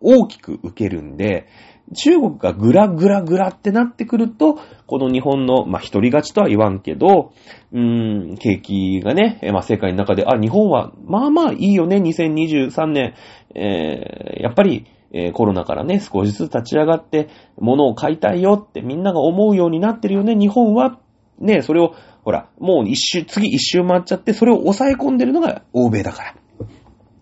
[0.00, 1.46] 大きく受けるんで、
[1.94, 7.32] 中国がグラグラグラってなってくると、この日本の、まあ、一人勝ちとは言わんけど、
[7.72, 13.14] うーん、景気がね、まあ、世界の中で、あ、日本は、まあまあいいよね、2023年、
[13.54, 20.98] えー、やっぱり、えーコロナからね、少しずつ立ち上がって、物を買いたいよってみんなが思うようになってるよね、日本は、
[21.38, 21.94] ね、それを、
[22.24, 26.34] ほら、もう一周、次一周回っちゃって、それを抑え込んでるのが欧米だから。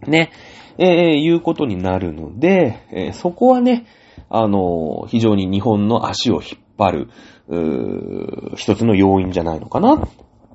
[0.09, 0.31] ね、
[0.79, 3.87] えーいうことになるので、えーそこはね、
[4.29, 7.09] あのー非常に日本の足を引っ張る、
[7.49, 10.09] う一つの要因じゃないのかな、と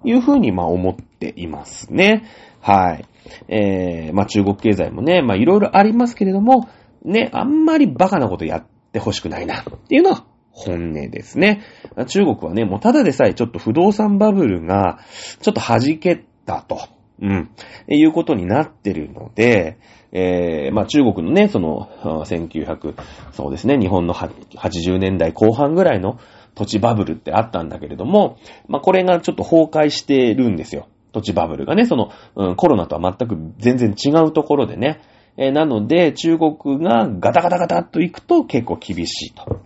[0.03, 2.24] いうふうに、まあ思っていますね。
[2.61, 3.05] はい。
[3.47, 6.67] えー、まあ中国経済もね、まあいろいろありますけれども、
[7.03, 11.61] ね、あんまりバカなことやってほしくないな、っていうのは本音ですね。
[12.07, 14.99] 中国はね、もうただでさえちょっと不動産バブルが、
[15.41, 16.80] ちょっと弾けたと。
[17.22, 17.49] うん。
[17.89, 19.78] いうことになってるので、
[20.12, 22.95] えー、まあ中国のね、その、1900、
[23.32, 26.20] そうですね、日本の80年代後半ぐらいの
[26.55, 28.38] 土地バブルってあったんだけれども、
[28.68, 30.88] まあこれがちょっと崩壊してるんですよ。
[31.12, 35.01] 土地バブルがね、その、うん、コロナとは全く全然違うところでね。
[35.38, 39.60] えーなので、中国がガタガタガタっと行くと結構厳しいと。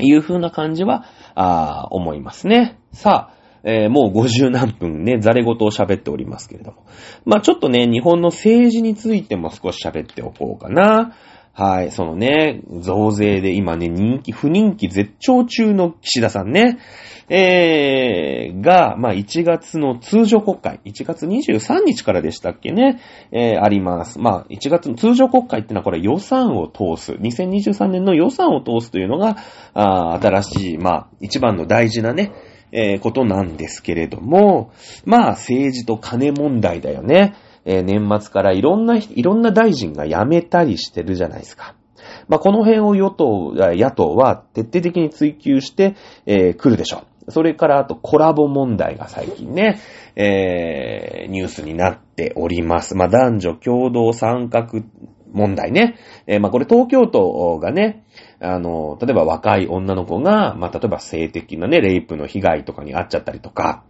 [0.00, 2.78] いう風な感じは、あー思いますね。
[2.92, 6.84] さあ、えーもう50何分ね、ザレ言を喋っておりますけれども。
[7.24, 11.14] まあちょっとね、日本の政治についても少し喋っておこうかな。
[11.58, 16.78] はい、そのね、増税で今ね、人気、不人気絶頂中の岸田さんね。
[17.28, 23.00] えー、が、まあ1月の通常国会、1月23日からでしたっけね、
[23.32, 24.20] えー、あります。
[24.20, 29.36] まあ1月の通常国会ってのはこれ予算を通す、2023年の予算を通すというのが、
[29.74, 32.32] あ新しい、まあ一番の大事なね、
[32.72, 34.72] えーことなんですけれども、
[35.04, 37.34] まあ政治と金問題だよね。
[37.64, 41.74] えー年末からいろんな、いろんな大臣が辞めたりしてるじゃないですか。
[42.28, 45.94] まあこの辺を与党、野党は徹底的に追求して、
[46.26, 47.02] えー来るでしょう。
[47.30, 49.80] それからあとコラボ問題が最近ね、
[50.16, 52.96] えー、ニュースになっております。
[52.96, 54.66] まあ、男女共同参画
[55.32, 55.96] 問題ね。
[56.26, 58.04] えー、まあ、これ東京都がね、
[58.40, 63.84] あの、例えば若い女の子が、まあ、例えば性的なね、レイプの被害とかに遭っちゃったりとか、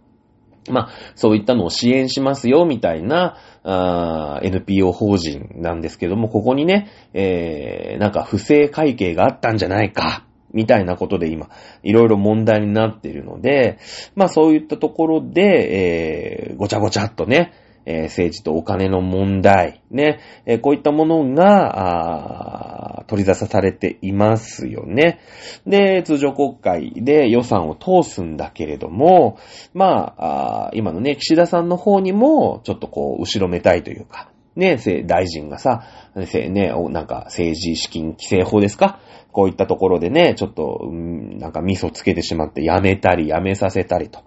[0.69, 11.49] まあ、そういったのを支援しますよ、みたいな、あ NPO 法人なんですけども、ここにね、えー、なんか不正会計があったんじゃないか、みたいなことで今、
[11.83, 13.77] いろいろ問題になっているので、
[14.15, 17.53] まあそういったところで、えー、ごちゃごちゃっとね、
[17.91, 25.19] えー、政治とお金の問題、ね、えー、こういったものが、あ取り出されていますよね。
[25.65, 29.39] で、通常国会で予算を通すんだけれども、
[29.73, 35.81] まあ、あ今のね、岸田さんの方にも、ちょっとこう、後ろめたいというか、ね、大臣がさ、
[36.15, 38.99] ね、なんか政治資金規正法ですか？
[39.31, 44.19] こういったところでね、ちょっと、うん、なんかミソつけてしまってやめたりやめさせたりと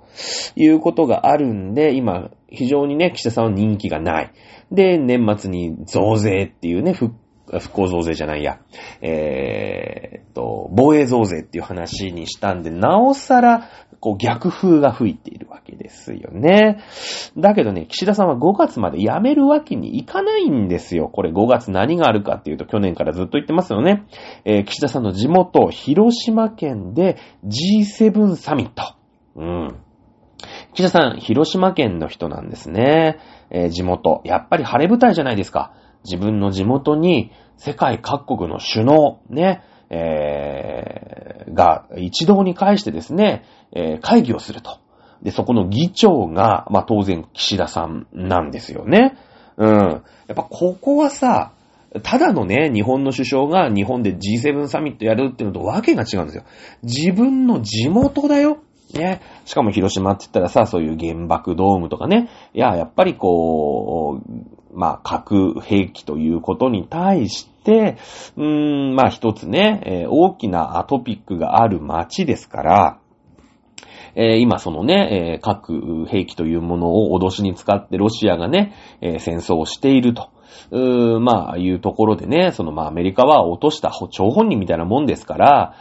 [0.56, 4.32] いうことがあるんで、今、非常にね、岸田さんは人気がない。
[4.70, 7.14] で、年末に増税っていうね、復
[7.58, 8.60] 復興増税じゃないや、
[9.00, 13.68] えー、と、防衛増税っていう話にしたんで、なおさら、
[14.00, 16.82] こう逆風が吹いているわけですよね。
[17.36, 21.08] だけどね、岸田さんは5月まで辞めるわけにいかないんですよ。
[21.08, 24.04] これ5月何があるかっていうと去年からずっと言ってますよね。
[24.44, 28.96] えー、岸田さんの地元、広島県で G7 サミット。
[29.36, 29.76] うん。
[30.74, 33.18] 岸田さん、広島県の人なんですね。
[33.50, 34.22] えー、地元。
[34.24, 35.74] やっぱり晴れ舞台じゃないですか。
[36.04, 44.78] 自分の地元に世界各国の首脳、ね、えー、が一堂に会してですね、えー、会議をすると。
[45.22, 49.16] で、そこの議長が、まあ、当然岸田さんなんですよね。
[49.58, 49.68] うん。
[49.68, 50.00] や
[50.32, 51.52] っぱここはさ、
[52.02, 56.44] ただのね、日本の首相が日本で G7 サミットやるっていうのとわけが違うんですよ。
[56.82, 58.62] 自分の地元だよ。
[58.96, 59.20] ね。
[59.44, 62.28] しかも広島って言ったらさ、そういう原爆ドームとかね。
[62.54, 67.96] いや、やっぱりこう、まあ、核兵器ということに対して、
[68.36, 72.98] うーん、まあ一つね、えー、大きなトピックがある街ですから、
[74.14, 80.30] えー、今そのね、えー、核兵器というものを脅しに使ってロシアがね、えー、戦争をしていると。
[80.70, 85.74] うーまあ、いうところでね、そのまあアメリカは落とした張本人みたいなもんですから、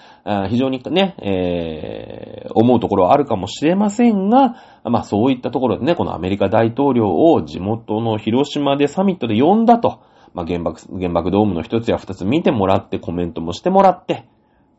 [0.50, 10.02] 非常にね、えー、思うところはあるかもしれませんが、まあそういったところでね、このアメリカ大統領を地元の広島でサミットで呼んだと、
[10.34, 14.28] まあ原爆、原爆ドームの一つや二つ見てもらってコメントもしてもらって、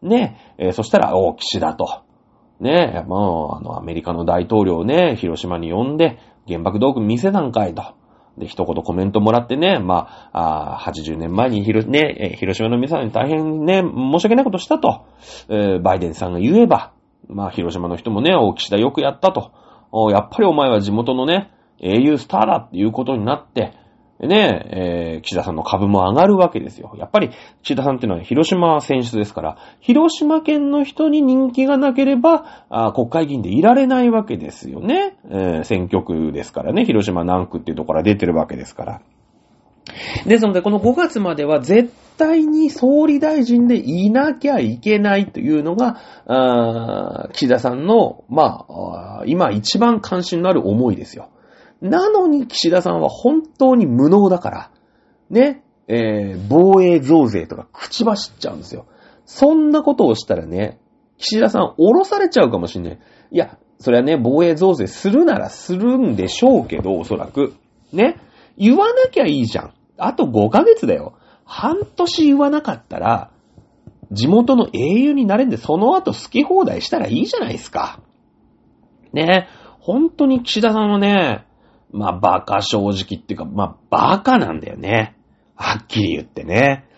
[0.02, 2.02] ね、えー、そしたら、お岸だと。
[2.60, 7.82] ね、まあ、あの、アメリカの大統領をね、広島に呼んで、原爆ドーム見せたんかいと。
[8.38, 15.06] で、一言コメントもらってね、まあ、あ80年前に広、ね、広島の皆さんに大変ね、申し訳ないことしたと、
[15.48, 16.92] えー、バイデンさんが言えば、
[17.28, 19.52] まあ、広島の人もね、大岸田よくやったと。
[20.10, 23.74] やっぱりお前は地元のね、英雄スターだっていうことになって、
[24.26, 26.94] ね、えー、岸田さんの株も上がるわけですよ。
[26.98, 27.30] やっぱり、
[27.62, 35.16] 岸田さんっていうのは広島選出ですから、広島県の人に人気がなければ、あ国会議員でいられないわけですよね。
[35.28, 39.00] えー、選挙区ですからね、広島南区っていうところから出てるわけですから。
[40.26, 51.28] ですので、この5月までは絶対に総理大臣でいなきゃいけないというのが、あ岸田さんの、まあ、今一番関心のある思いですよ。
[51.82, 54.70] なのに岸田さんは本当に無能だから、
[55.30, 58.86] ね、えー、防衛増税とか口走っちゃうんですよ。
[59.26, 60.78] そんなことをしたらね、
[61.18, 62.98] 岸田さん降ろされちゃうかもしんない。
[63.32, 67.54] いや、それはね、防衛増税するならするんでしょうけど、おそらく。
[67.92, 68.16] ね。
[68.56, 69.74] 言わなきゃいいじゃん。
[69.98, 71.14] あと5ヶ月だよ。
[71.44, 73.30] 半年言わなかったら、
[74.12, 77.98] 地元の英雄になれんで、その後好き放題したらいいじゃないですか。
[79.12, 79.48] ね。
[79.80, 81.44] 本当に岸田さんはね、
[81.92, 85.16] まあ、バカ正直っていうか、まあ、バカなんだよね。
[85.54, 86.88] はっきり言ってね。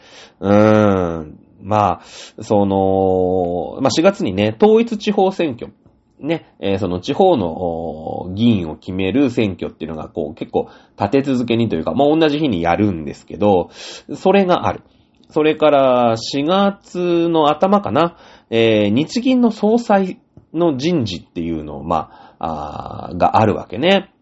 [0.41, 1.39] うーん。
[1.63, 2.03] まあ、
[2.43, 5.73] その、まあ、4月にね、統一地方選挙。
[6.21, 10.69] ね、えー、その地方の議員を決める選挙っていうのが、こう、結構
[10.99, 13.71] 立て続けにというか、まあ、同じ日にやるんですけど、
[14.15, 14.83] それがある。
[15.31, 18.17] それから4月の頭かな、
[18.51, 20.21] えー、日銀の総裁
[20.53, 24.14] の人事っていうのを、まあ、あがあるわけね。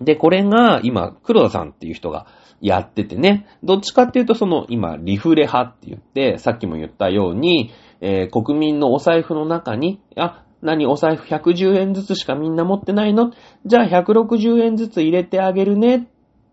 [0.00, 2.26] で、これが今、黒田さんっていう人が
[2.60, 7.70] やっててね、どっちかっていうとその今、リフレ派って言って、さっきも言ったように、
[8.00, 13.32] えー、国民のお財布の中に、あ、何お財布110円ずつしかみんな持ってないの？
[13.64, 16.00] じゃあ160円ずつ入れてあげるねっ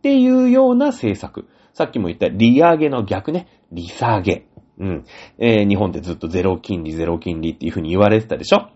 [0.03, 1.47] ていうような政策。
[1.73, 4.45] さっきも言った利上げの逆ね、利下げ。
[4.77, 5.05] うん。
[5.39, 8.69] えー、日本ってずっとゼロ金利、ゼロ金利っていう風に言われてたでしょ？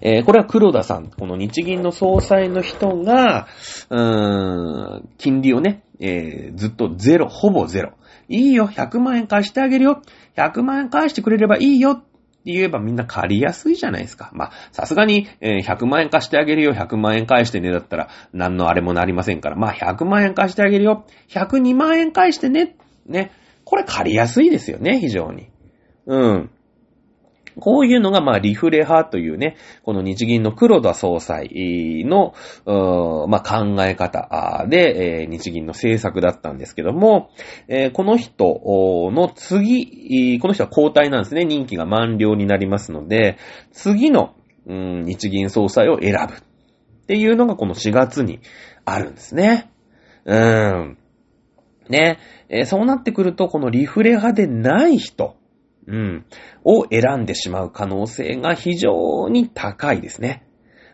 [0.00, 3.48] えーこれは黒田さん、この日銀の総裁の人が、
[3.90, 7.92] うーん、金利をね、えーずっとゼロ、ほぼゼロ。
[8.28, 10.02] いいよ、100万円貸してあげるよ。
[10.36, 11.92] 100万円返してくれればいいよ。
[11.92, 12.00] っ
[12.44, 14.30] て言えばみんな借りやすいじゃないですか。
[14.34, 19.56] まあ、さすがに、えー100万円貸してあげるよ、100万円返してね、だったら、何のあれもなりませんから。
[19.56, 22.76] まあ、100万円貸してあげるよ、102万円返してね。
[23.06, 23.32] ね。
[23.64, 25.48] これ借りやすいですよね、非常に。
[26.06, 26.50] うん。
[27.60, 32.34] こういうのが、まあ、リフレ派というね、この日銀の黒田総裁の、
[33.28, 37.30] まあ、考え方で、日銀の政策だったんですけども、
[37.92, 38.60] この人
[39.12, 41.44] の次、この人は交代なんですね。
[41.44, 43.38] 任期が満了になりますので、
[43.72, 44.34] 次の、
[44.66, 46.34] 日銀総裁を選ぶ。
[46.34, 48.40] っていうのがこの4月に
[48.86, 49.70] あるんですね。
[50.24, 50.98] うーん。
[51.90, 52.18] ね。
[52.48, 55.36] えそうなってくると、このリフレ派でない人、
[55.86, 56.24] うん、
[56.64, 60.46] を選んでしまう可能性が非常に高いですね。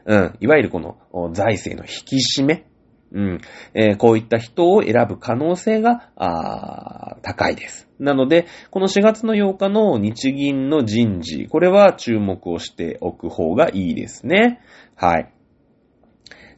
[0.07, 0.37] うん。
[0.41, 0.99] いわゆるこの
[1.33, 2.67] 財政の引き締め。
[3.13, 3.41] うん。
[3.75, 7.89] えーこういった人を選ぶ可能性が、あ高いです。
[7.99, 14.61] なので、この4月の8日の日銀の人事、これは注目をしておく方がいいですね。
[14.95, 15.33] はい。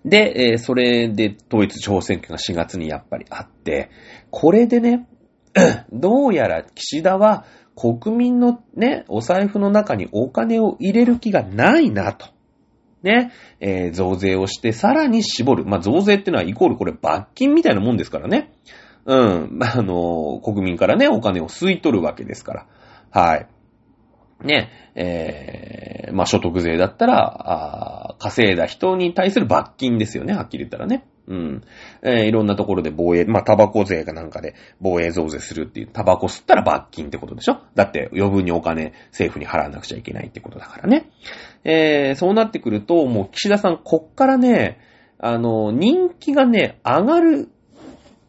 [0.04, 3.90] で、えーそれで統一地方選挙が4月にやっぱりあって、
[4.30, 5.06] これでね、
[5.92, 7.44] どうやら岸田は
[7.74, 12.26] 国民のね、お財布の中にお金を入れる気がないなと。
[13.02, 15.64] ね、えー増税をしてさらに絞る。
[15.64, 18.52] まあ、増税ってのはイコールこれ罰金みたいなもんですからね。
[19.06, 19.58] うん。
[19.60, 22.66] あ、のー国民からね、お金を吸い取るわけですから。
[23.10, 23.46] はい。
[24.44, 31.04] ね、えー、まあ、所得税だったら、あ稼いだ人に対する罰金ですよね、はっきり言ったらね。
[31.28, 31.62] うん。
[32.02, 37.58] えーいろんなところで防衛、まあ、タバコ税かなんかで防衛増税するっていう、タバコ吸ったら罰金ってことでしょ？
[37.74, 41.10] だって余分にお金政府に払わなくちゃいけないってことだからね。
[41.64, 44.78] えー、そうなってくると、もう岸田さん、こっからね、
[45.18, 47.48] あの、人気がね、上がる、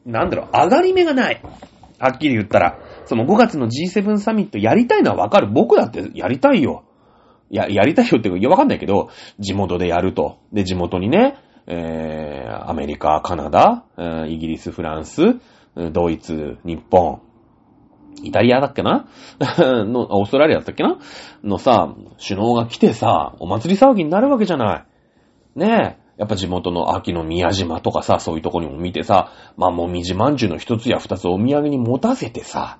[0.05, 1.41] なんだろう、上がり目がない。
[1.97, 2.79] はっきり言ったら。
[3.05, 5.47] その5月の G7 サミットやりたいのはわかる。
[5.47, 6.83] 僕だってやりたいよ。
[7.49, 10.39] や、やりたいよっていうか、いや、わかんないけど、地元でやると。
[10.51, 11.35] で、地元にね、
[11.67, 13.85] えー、アメリカ、カナダ、
[14.27, 15.21] イギリス、フランス、
[15.91, 17.21] ドイツ、日本、
[18.23, 19.07] イタリアだっけな？
[19.85, 20.97] の、オーストラリアだったっけな？
[21.43, 21.93] のさ、
[22.25, 24.85] 首脳が来てさ、お祭り騒ぎになるわけじゃない。
[25.59, 26.03] ねえ。
[26.17, 32.77] やっぱ地元の秋の宮島とかさ、そういうとこにも見てさ、まあもみじまんじゅうの一つや二つお土産に持たせてさ、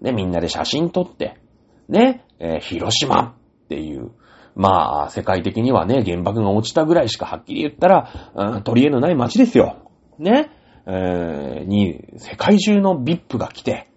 [0.00, 1.36] ね、みんなで写真撮って、
[1.88, 3.32] ね、えー広島っ
[3.68, 4.12] ていう、
[4.56, 9.76] まあ、世界的にはね、原爆が落ちたぐらいしかはっきり言ったら、うん、取り柄のない街ですよ。
[10.18, 10.50] ね、
[10.86, 13.88] えーに、世界中の VIP が来て、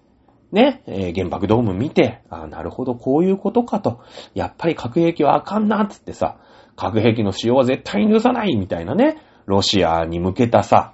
[0.52, 4.02] ね、えー原爆ドーム見て、あなるほど、こういうことかと。
[4.34, 6.38] やっぱり核兵器はあかんな、つってさ、
[6.76, 10.94] 核兵器の使用は絶対に許さない、みたいなね、ロシアに向けたさ、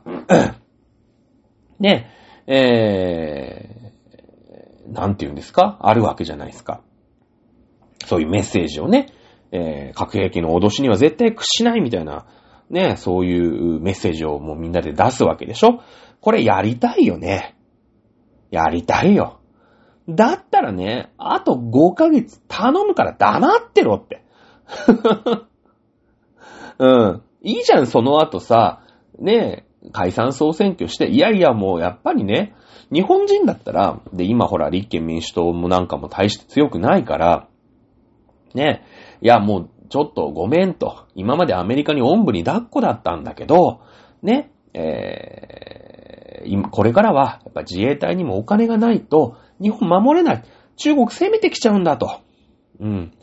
[1.79, 2.11] ね、
[2.47, 5.77] えー、なんて言うんですか？
[5.81, 6.81] あるわけじゃないですか。
[8.05, 9.07] そういうメッセージをね、
[9.55, 12.25] えー、核兵器の脅しには絶対屈しないみたいな、
[12.69, 15.81] ね、そういうメッセージをもうみんなで出すわけでしょ？
[16.21, 17.55] これやりたいよね。
[18.51, 19.39] やりたいよ。
[20.07, 24.23] だったらね、あと5ヶ月頼むから黙ってろって。
[26.77, 27.21] うん。
[27.41, 28.81] いいじゃん、その後さ、
[29.19, 32.55] ね、解散総選挙して、いやいやもうやっぱりね、
[32.91, 37.47] 日本人だったら、で、今ほら、立憲民主党もなんかも大して強くないから、
[38.53, 38.83] ね、
[39.25, 43.81] いやもうちょっとごめんと、今までアメリカにおんぶに抱っこだったんだけど、
[44.21, 50.43] ね、えー、今これからは、やっぱ自衛隊にもお金がないと、日本守れない。
[50.75, 52.21] 中国攻めてきちゃうんだと。
[52.79, 53.13] うん。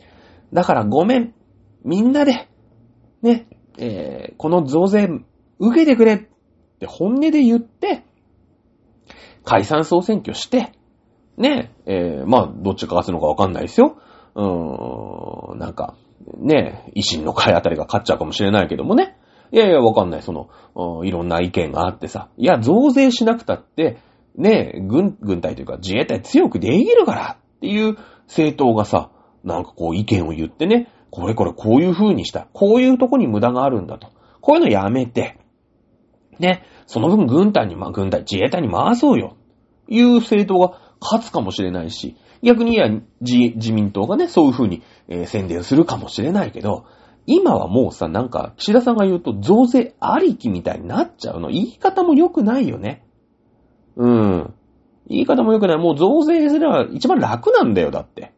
[0.51, 1.33] だからごめん。
[1.85, 2.49] みんなで、
[3.21, 3.47] ね、
[3.77, 5.07] えーこの増税、
[5.59, 6.19] 受けてくれっ
[6.79, 8.03] て本音で言って、
[9.45, 10.73] 解散総選挙して、
[11.37, 13.99] ね、えーまあ、どっちが勝つのかわかんないですよ。
[14.35, 15.95] うーん、なんか、
[16.37, 19.17] ね、維新の会あたりが勝っちゃうかもしれないけどもね。
[19.51, 20.21] いやいや、わかんない。
[20.21, 22.29] その、いろんな意見があってさ。
[22.37, 23.97] いや、増税しなくたって、
[24.35, 29.11] ね、軍、軍隊というか自衛隊強くできるからっていう政党がさ、
[29.43, 32.47] なんかこう意見を言ってね、これこれこういう風にした。
[32.53, 34.07] こういうとこに無駄があるんだと。
[34.41, 35.37] こういうのやめて、
[36.39, 39.35] ね、その分軍隊に、ま、軍隊、自衛隊に回そうよ。
[39.87, 42.89] いう政党が勝つかもしれないし、逆にいや、
[43.21, 46.85] 自、自民党がね、そういう風に、えー宣伝するかもしれないけど、
[47.25, 51.49] 今はもうさ、なんか、岸田さんが言うと増税ありきみたいになっちゃうの。
[51.49, 53.05] 言い方も良くないよね。
[53.95, 54.53] うん。
[55.07, 55.77] 言い方も良くない。
[55.77, 58.33] もう増税すれば一番楽なんだよ、だって。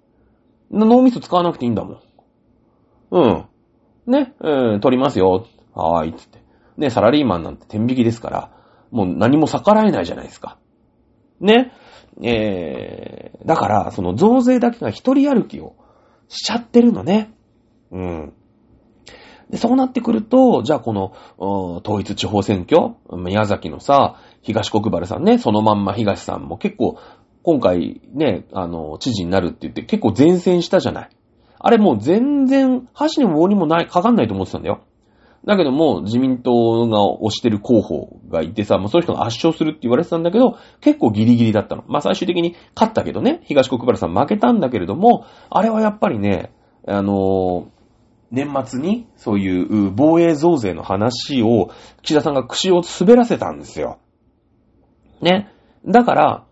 [0.72, 2.00] 脳みそ使わなくていいんだもん。
[3.12, 3.46] うん。
[4.06, 5.48] ね、うん、取りますよ。
[5.74, 6.44] はーい、つって。
[6.78, 8.52] ね、サラリーマンなんて天引きですから、
[8.92, 10.58] もう何も逆らえないじゃないですか。
[11.40, 11.72] ね。
[12.22, 15.76] えー、だから、その増税だけが一人歩きを
[16.28, 17.34] しちゃってるのね。
[17.92, 18.34] うん。
[19.50, 21.14] で、そうなってくると、じゃあこの、
[21.84, 26.98] 統一地方選挙、宮崎のさ、東国原さんね、そのまんま東さんも結構、
[27.44, 31.10] 今回ね、あの、知事になるって言って結構前線したじゃない。
[31.60, 34.82] あれもう全然、箸にも棒にもない、かかんないと思ってたんだよ。
[35.46, 41.84] だけども、自民党が推してる候補がいてさ、もうそういう人が圧勝するって言われてたんだけど、結構ギリギリだったの。
[41.88, 46.52] まあ最終的に勝ったけどね、東国原さん負けたんだけれども、あれはやっぱりね、
[46.88, 47.76] あのー、
[48.32, 51.70] 年末にそういう防衛増税の話を
[52.02, 54.00] 岸田さんが口を滑らせたんですよ。
[55.22, 55.52] ね。
[55.86, 56.46] だから、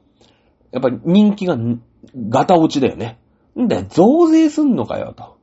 [0.71, 1.57] やっぱり人気が
[2.29, 3.19] ガタ落ちだよね。
[3.59, 5.37] んで、増税すんのかよ、と。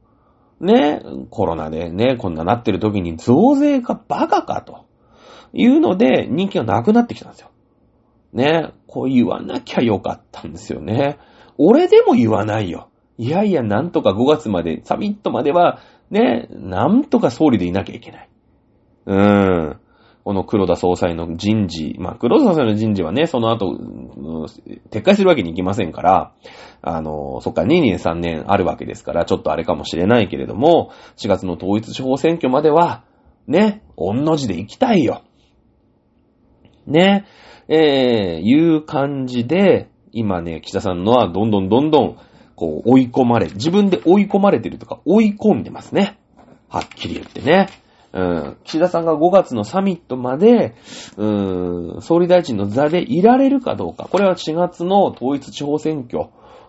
[0.61, 4.85] ね、コロナでね、こんななってる時に増税がバカかと
[5.53, 7.51] いうので人気がなくなってきたんですよ。
[8.33, 11.19] ね、こう言わなきゃよかったんですよね。
[11.59, 12.89] 俺でも言わないよ。
[13.19, 15.81] いやいや、なんとか5月まで、サミットまでは、
[16.11, 18.29] ね、なんとか総理でいなきゃいけない。
[19.07, 19.80] うーん。
[20.31, 23.76] この黒田総裁の人事、まあ、黒田総裁の人事はね、その後、
[24.93, 26.33] 撤回するわけにいきませんから、
[26.83, 33.03] あの、そっか、2年3年あるわけですから、ちょっとあれかもしれないけれども、4月の統一地方選挙までは、
[33.49, 35.22] ね、御の字で行きたいよ。
[36.87, 37.24] ね、
[37.66, 42.16] えー、いう感じで、今ね、岸田さんのはどんどんどんどん、
[42.55, 46.20] こう、追い込まれ、自分で追い込まれてるとか、追い込んでますね。
[46.68, 47.66] はっきり言ってね。
[48.13, 50.75] うん、岸田さんが5月のサミットまで、
[51.17, 54.09] うん、総理大臣の座でいられるかどうか。
[54.11, 56.27] これは4月の統一地方選挙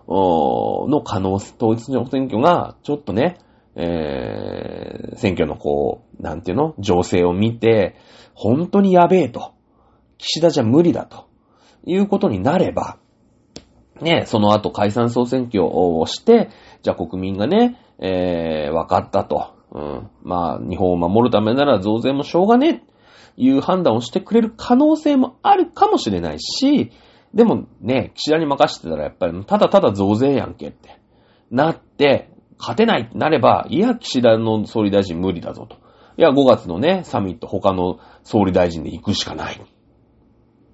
[0.07, 3.37] の可能性、統一地方選挙がちょっとね、
[3.75, 7.95] えー、選挙のこう、なんていうの情勢を見て、
[8.33, 9.53] 本当にやべえと。
[10.17, 11.25] 岸田じゃ無理だと。
[11.85, 12.97] いうことになれば、
[14.01, 16.49] ね、その後解散総選挙をして、
[16.83, 19.60] じゃあ国民がね、えー、分かったと。
[19.71, 20.09] うん。
[20.23, 22.91] まあ、日本を守るためなら増税もしょうがねえ、
[23.37, 26.91] いう判断をしてくれる可能性もあるかもしれないし、
[27.33, 30.99] でもね、岸田に任せてたらやっぱりただただ増税やんけって、
[31.49, 35.77] なって、勝てないってなれば、いや、岸田の総理大臣無理だぞと。
[36.17, 39.59] いや、5月のね、サミット他の総理大臣で行くしかない。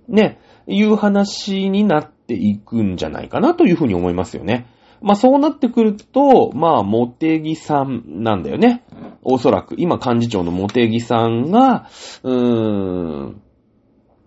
[0.10, 4.68] ね、いう話になっていくんじゃないかなというふうに思いますよね。
[5.02, 8.84] まあそうなってくると、まあ、モテギさんなんだよね。
[9.24, 11.88] おそらく、今幹事長のモテギさんが、
[12.24, 13.42] うーん、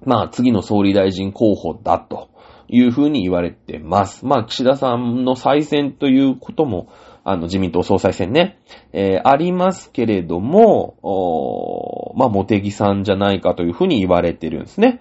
[0.05, 2.31] まあ次の総理大臣候補だと
[2.69, 4.25] いうふうに言われてます。
[4.25, 6.89] まあ岸田さんの再選ということも、
[7.23, 8.59] あの自民党総裁選ね、
[8.93, 15.01] えー、ありますけれども、まあモテギさんじゃないかというふうに言われてるんですね。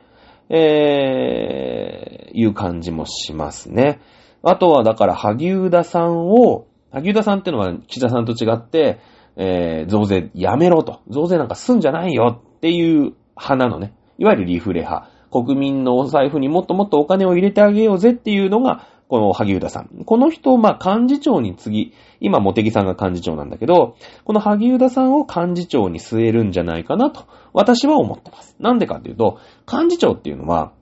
[0.50, 4.00] えー、いう感じもしますね。
[4.44, 9.00] あとはだから、萩生田さんを、萩生田さんってのは岸田さんと違って、
[9.36, 11.02] えー、増税やめろと。
[11.10, 13.94] 増税なんかすんじゃないよっていう派なのね。
[14.18, 15.10] いわゆるリフレ派。
[15.32, 20.04] 国民のお財布にもっともっとお金を入れてあげようぜっていうのが、この萩生田さん。
[20.06, 28.56] この人を、まあ、幹事長に次、今、茂木さんが幹事長なんだけど、この萩生田さんを幹事長に据えるんじゃないかなと、私は思ってます。
[28.60, 29.40] なんでかっていうと、
[29.72, 30.74] 幹事長っていうのは、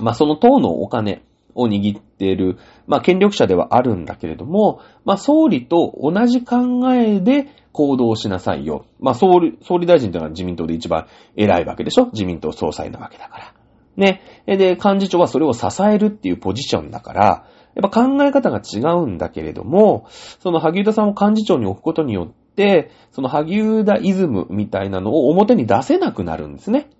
[0.00, 8.86] まあ、その党のお金、を握っている、まあ、権力者ではあるんだけれども、まあ、総理と同じ考えで行動しなさいよ。
[9.00, 11.06] まあ、総理、総理大臣というのは自民党で一番
[11.36, 12.06] 偉いわけでしょ？
[12.12, 13.54] 自民党総裁なわけだから。
[13.96, 14.20] ね。
[14.46, 20.06] で、幹事長はそれを支えるっていうポジションだから、やっぱ考え方が違うんだけれども、
[20.40, 26.90] その萩生田さんを幹事長に置くことによって、その萩生田イズムみたいなのを表に出せなくなるんですね。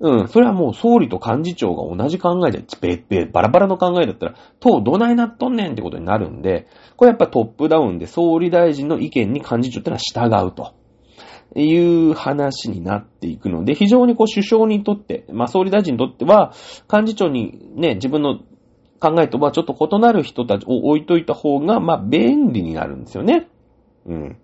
[0.00, 0.28] うん。
[0.28, 10.74] それはもう総理と幹事長が同じ考えで、べっべ、バラバラの考えだったら、党どないなっとんねんってことになるんで、これやっぱトップダウンで総理大臣の意見に幹事長ってのは従うと。
[11.56, 16.52] いう話になっていくので、非常にこう首相にとって、まあ総理大臣にとっては、
[16.90, 18.38] 幹事長にね、自分の
[19.00, 23.48] 考えとはちょっと異なる人たちを置いといた方が、まあ便利になるんですよね。
[24.06, 24.38] うん。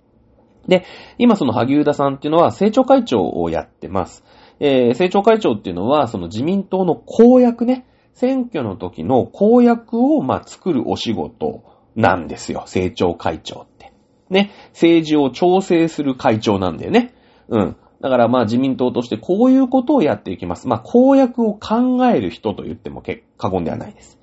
[0.67, 0.85] で、
[1.19, 4.25] 今その萩生田さんっていうのは政調会長をやってます。
[4.61, 11.63] えー、政調会長っていうのは、その自民党の公約ね、選挙の時の公約を、まあ、作るお仕事
[11.95, 12.61] なんですよ。
[12.61, 13.93] 政調会長って。
[14.31, 14.51] ね。
[14.73, 17.15] 政治を調整する会長なんだよね。
[17.49, 17.77] うん。
[18.01, 20.69] だからまあ自民党としてこういうことをやっていきます。
[20.69, 23.03] まあ公約を考える人と言っても
[23.39, 24.19] 過言ではないです。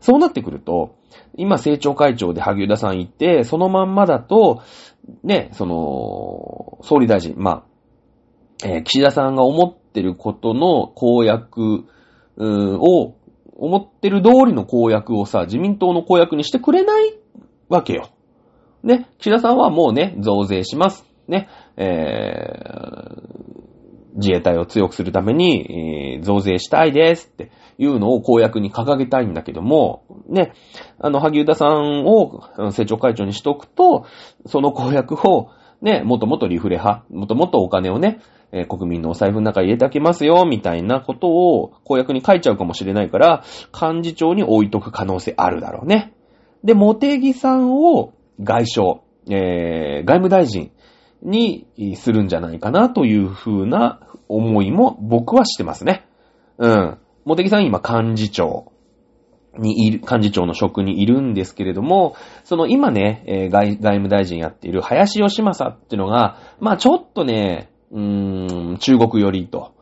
[0.00, 0.96] そうなってくると、
[1.36, 4.62] 今政調会長で萩生田さんいて、そのまんまだと、
[5.22, 7.62] ね、その、総理大臣、まあ、
[8.64, 11.84] えー、岸田さんが思ってることの公約、
[12.40, 13.14] を、
[13.56, 17.18] 思ってる通りの公約をさ、自民党の公約にしてくれない
[17.68, 18.10] わけよ。
[18.84, 21.04] ね、岸田さんはもうね、増税します。
[21.26, 23.38] ね、えー、
[24.14, 30.52] 自衛隊を強くするために、えー、増税したいですっていうのを公約に掲げたいんだけども、ね、
[30.98, 34.06] あの、萩生田さんを政調会長にしとくと、
[34.46, 35.50] その公約を、
[35.82, 38.20] ね、もともとリフレ派、もともとお金をね、
[38.52, 46.14] えー、国民のお財布の中に入れてあげますよ、みたいなことを公約に書いちゃうかもしれないから、幹事長に置いとく可能性あるだろうね。
[46.64, 48.12] で、茂木さんを
[48.42, 49.00] 外相、
[49.30, 50.70] えー、外務大臣
[51.22, 51.66] に
[51.96, 56.06] するんじゃないかなというふうな思いも僕はしてますね。
[56.58, 56.98] うん。
[57.24, 58.72] 茂木さん今幹事長
[59.58, 69.72] にいる、幹事長の職にいるんですけれども、その今ね、えー、外外務大臣やっている林義正っていうのが、まあちょっとね、中国寄りと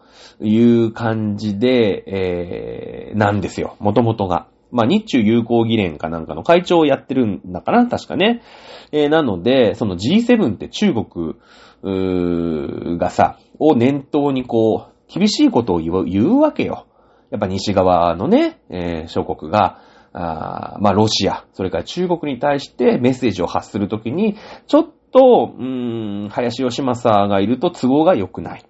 [0.40, 3.76] いう感じで、えー、なんですよ。
[3.80, 4.48] もともとが。
[4.72, 8.42] まあ、日中友好議連かなんかの会長をやってるんだかな確かね。
[8.90, 11.36] えー、なので、その G7 って中国、
[11.82, 16.86] がさ、を念頭にこう、厳しいことを言う言うわけよ。
[17.30, 19.80] やっぱ西側のね、えー、諸国が、
[20.12, 28.64] あまあ、ロシア、それから中国に対してメッセージを発するときに、ちょっと、うーん、林義正がいると都合が良くない。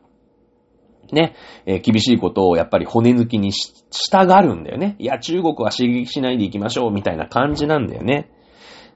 [1.13, 1.35] ね、
[1.67, 4.95] えー、厳しいことをやっぱり骨抜きにししたがるんだよね。
[5.01, 8.31] いや、中国は刺激しないでいきましょう、みたいな感じなんだよね。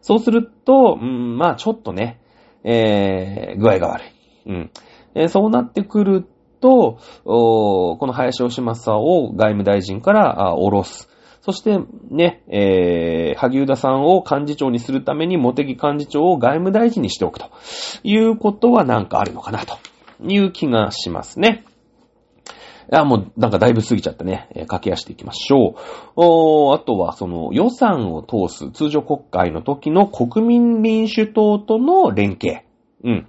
[0.01, 2.21] そうすると、うん、まあちょっとね、
[2.63, 4.07] えー、具合が悪い。
[4.47, 4.71] うん。
[5.15, 6.27] えー、そうなってくる
[6.61, 11.10] と、おこの林義正を外務大臣から下ろす。
[11.51, 17.51] そして、ね、えー、萩生田さんを幹事長にするために、茂木幹事長を外務大臣にしておくと
[18.05, 19.79] いうことはなんかあるのかなと
[20.23, 21.65] いう気がしますね。
[22.93, 24.49] あ、もう、なんかだいぶ過ぎちゃったね。
[24.55, 25.81] えー、駆け足していきましょう。
[26.17, 32.65] おあとは、その予算を通す通常国会の時の国民民主党との連携。
[33.03, 33.27] うん。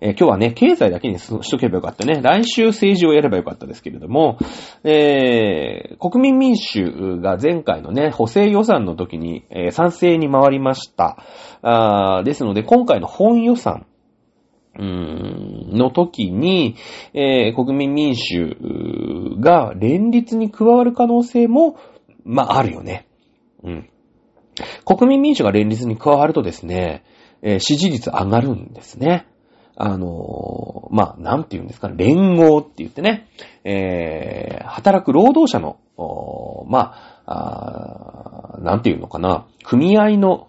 [0.00, 2.20] えー、今日はね、経済だけにしとけばよかったね。
[2.20, 4.38] 来週政治をやればよかったですけれども、
[4.82, 11.24] えー、国民民主が前回のね、補正予算の時に、えー、賛成に回りました。
[11.62, 13.86] あですので、今回の本予算、
[14.76, 16.76] うーん、の時に、
[17.14, 18.56] えー、国民民主
[19.40, 21.78] が連立に加わる可能性も、
[22.24, 23.06] まあ、あるよね。
[23.62, 23.88] うん。
[24.84, 27.04] 国民民主が連立に加わるとですね、
[27.44, 29.26] えー、支持率上がるんですね。
[29.76, 33.28] あのー、まあ、なんて言うんですか、連合って言ってね、
[33.64, 35.76] えー、働く労働者の、
[36.68, 36.94] ま
[37.26, 40.48] あ、あなんて言うのかな、組合の、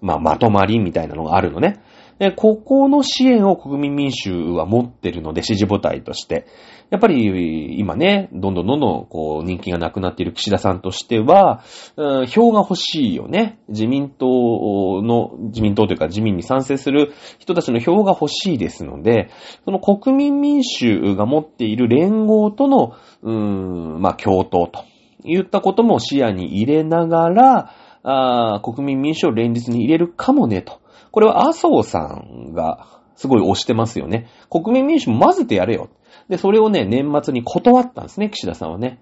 [0.00, 1.80] まあ、まとまりみたいなのがあるのね。
[2.18, 6.46] で、ここの支援を国民民主は持ってるので、支持母体として。
[6.90, 11.62] やっぱり、今ね、どんどんどんどん、こう、人気がなくなっている岸田さんとしては、
[11.96, 13.58] うん、票が欲しいよね。
[13.68, 19.30] 自民党の、自民党というか自民に賛成する人たちの票が欲しいですので、
[19.64, 22.92] その国民民主が持っている連合との、
[23.22, 24.84] うーん、まあ、共闘と
[25.24, 30.80] 言ったことも視野に入れながら、あ国民民主を連立に入れるかもね、と。
[31.10, 32.86] これは麻生さんが
[33.16, 34.28] すごい押してますよね。
[34.50, 35.88] 国民民主も混ぜてやれよ。
[36.28, 39.00] で、それをね、年末に断ったんですね、岸田さんはね。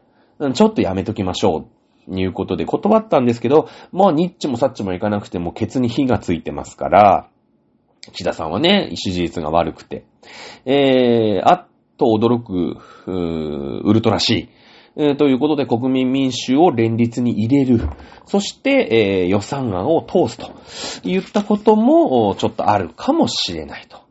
[0.54, 1.66] ちょっとやめときましょう。
[2.06, 7.28] いうことで断ったんですけど、もうニッチもサッチもいかなくてもケツに火がついてますから、
[8.12, 10.04] 岸田さんはね、支持率が悪くて。
[10.66, 14.48] えー、あっと驚く、ウルトラ C。
[14.96, 17.88] えー、ということで国民民主を連立に入れる。
[18.26, 20.52] そして、えー、予算案を通すと
[21.02, 24.02] 言ったこともちょっとあるかもしれないと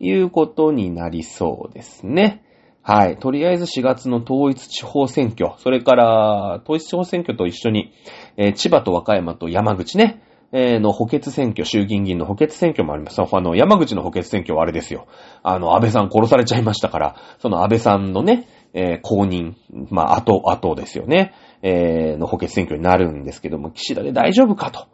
[0.00, 2.44] いうことになりそうですね。
[2.88, 3.18] はい。
[3.18, 7.92] とりあえず4月の統一地方選挙、それから統一地方選挙と一緒に、
[8.38, 13.20] えー、千葉と和歌山と山口ね、えー、の補欠選挙、衆議院議員の補欠選挙もあります。
[13.20, 15.06] あの、山口の補欠選挙はあれですよ。
[15.42, 19.56] あの、安倍さん殺されちゃいましたから、その安倍さんのね、えー、公認、
[19.90, 21.34] まあ、後、後ですよね。
[21.60, 24.86] えー、の補欠選挙になるんですけども、岸田で大丈夫かと。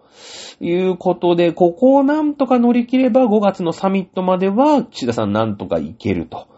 [0.61, 6.49] いうことで、ここをなんとか乗り切れば5月のサミットまでは岸田さんなんとかいけると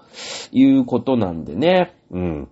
[0.52, 1.94] いうことなんでね。
[2.10, 2.48] うん。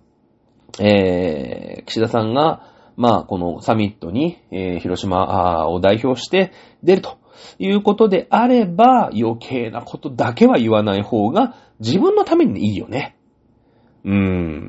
[0.79, 6.51] えー、岸田さんが、まあ、このサミットに、えー、広島を代表して
[6.83, 7.17] 出ると
[7.59, 13.17] いうことであれば、余計なことだけは言わない方が自分のためにいいよね。
[14.05, 14.13] うー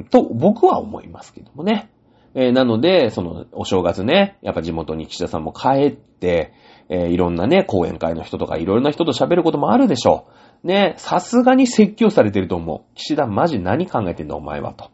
[0.00, 1.90] ん、と僕は思いますけどもね。
[2.38, 6.52] えー、なので、その、お正月ね、やっぱ地元に岸田さんも帰って、
[6.90, 10.28] えー、いろんなね、講演会の人とかいろいろな人と喋ることもあるでしょ
[10.62, 10.66] う。
[10.66, 12.94] ね、さすがに説教されてると思う。
[12.94, 14.90] 岸田マジ何考えてんだお前はと。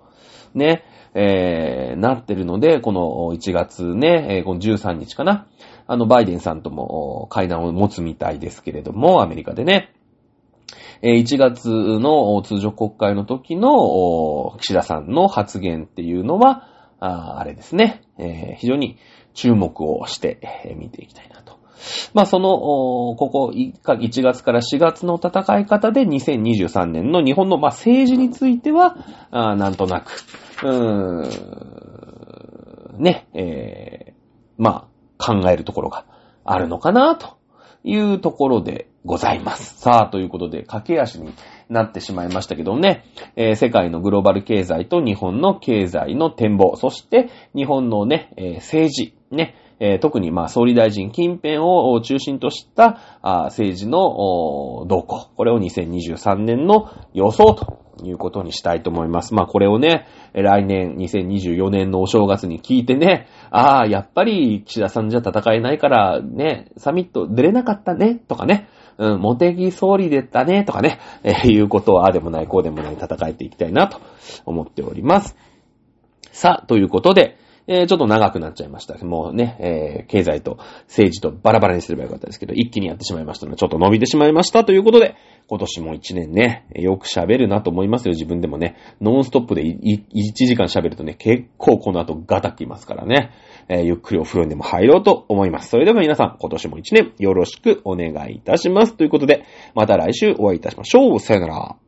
[0.54, 5.48] ね、えー、なってるので、この1月ね、え、この13日かな。
[5.88, 9.92] あの、バイデンさんとも会談を持つみたいですけれども、アメリカでね。
[11.02, 16.68] え1月の通常国会の時の岸田さんの発言っていうのは、
[17.04, 18.96] ああれですね、えー、非常に
[19.34, 20.38] 注目をして
[20.76, 21.58] 見ていきたいなと。
[22.14, 22.52] まあ、その、
[23.16, 28.96] ここ1月から4月の戦い方で2023年の日本の、まあ、政治については、
[29.32, 30.12] あなんとなく、
[30.62, 30.70] うー
[32.98, 34.14] ん、ね、えー、
[34.58, 34.86] ま
[35.18, 36.06] あ、考えるところが
[36.44, 37.36] あるのかな、と
[37.82, 39.80] いうところでございます。
[39.80, 41.32] さあ、ということで、駆け足に
[41.72, 43.04] なってしまいましたけどね、
[43.36, 53.98] えー、世界のグローバル経済と日本の経済の展望、そして日本のね、えー、政治、ね、えー、特にまあ総理大臣近辺を中心としたあ政治の
[54.86, 59.34] 動向、これを2023年の予想ということにしたいと思います。
[59.34, 68.68] まあこれをね、来年2024年のお正月に聞いてね、ああ、やっぱり岸田さんじゃ戦えないからね、サミット出れなかったね、とかね、
[69.02, 74.00] うん、モテギ総理でったね、とかね、えー、いうことはああでもない、こうでもない戦えていきたいなと
[74.46, 75.36] 思っております。
[76.30, 77.36] さあ、ということで、
[77.66, 78.96] えー、ちょっと長くなっちゃいました。
[79.04, 85.14] もうね、えー、経済と政治とバラバラにすればよかったですけど、一気にやってしまいましたので、ちょっと伸びてしまいましたということで、
[85.48, 88.76] 今年も一年ね、よく喋るなと思いますよ、自分でもね。
[89.00, 93.30] ノンストップで1時間喋るとね、結構この後ガタきますからね。
[93.68, 95.68] えー、ゆっくりお風呂にでも入ろうと思います。
[95.68, 98.96] それでは皆さん、今年も一年よろしくお願いいたします。
[98.96, 99.44] ということで、
[99.74, 101.20] また来週お会いいたしましょう。
[101.20, 101.81] さよなら。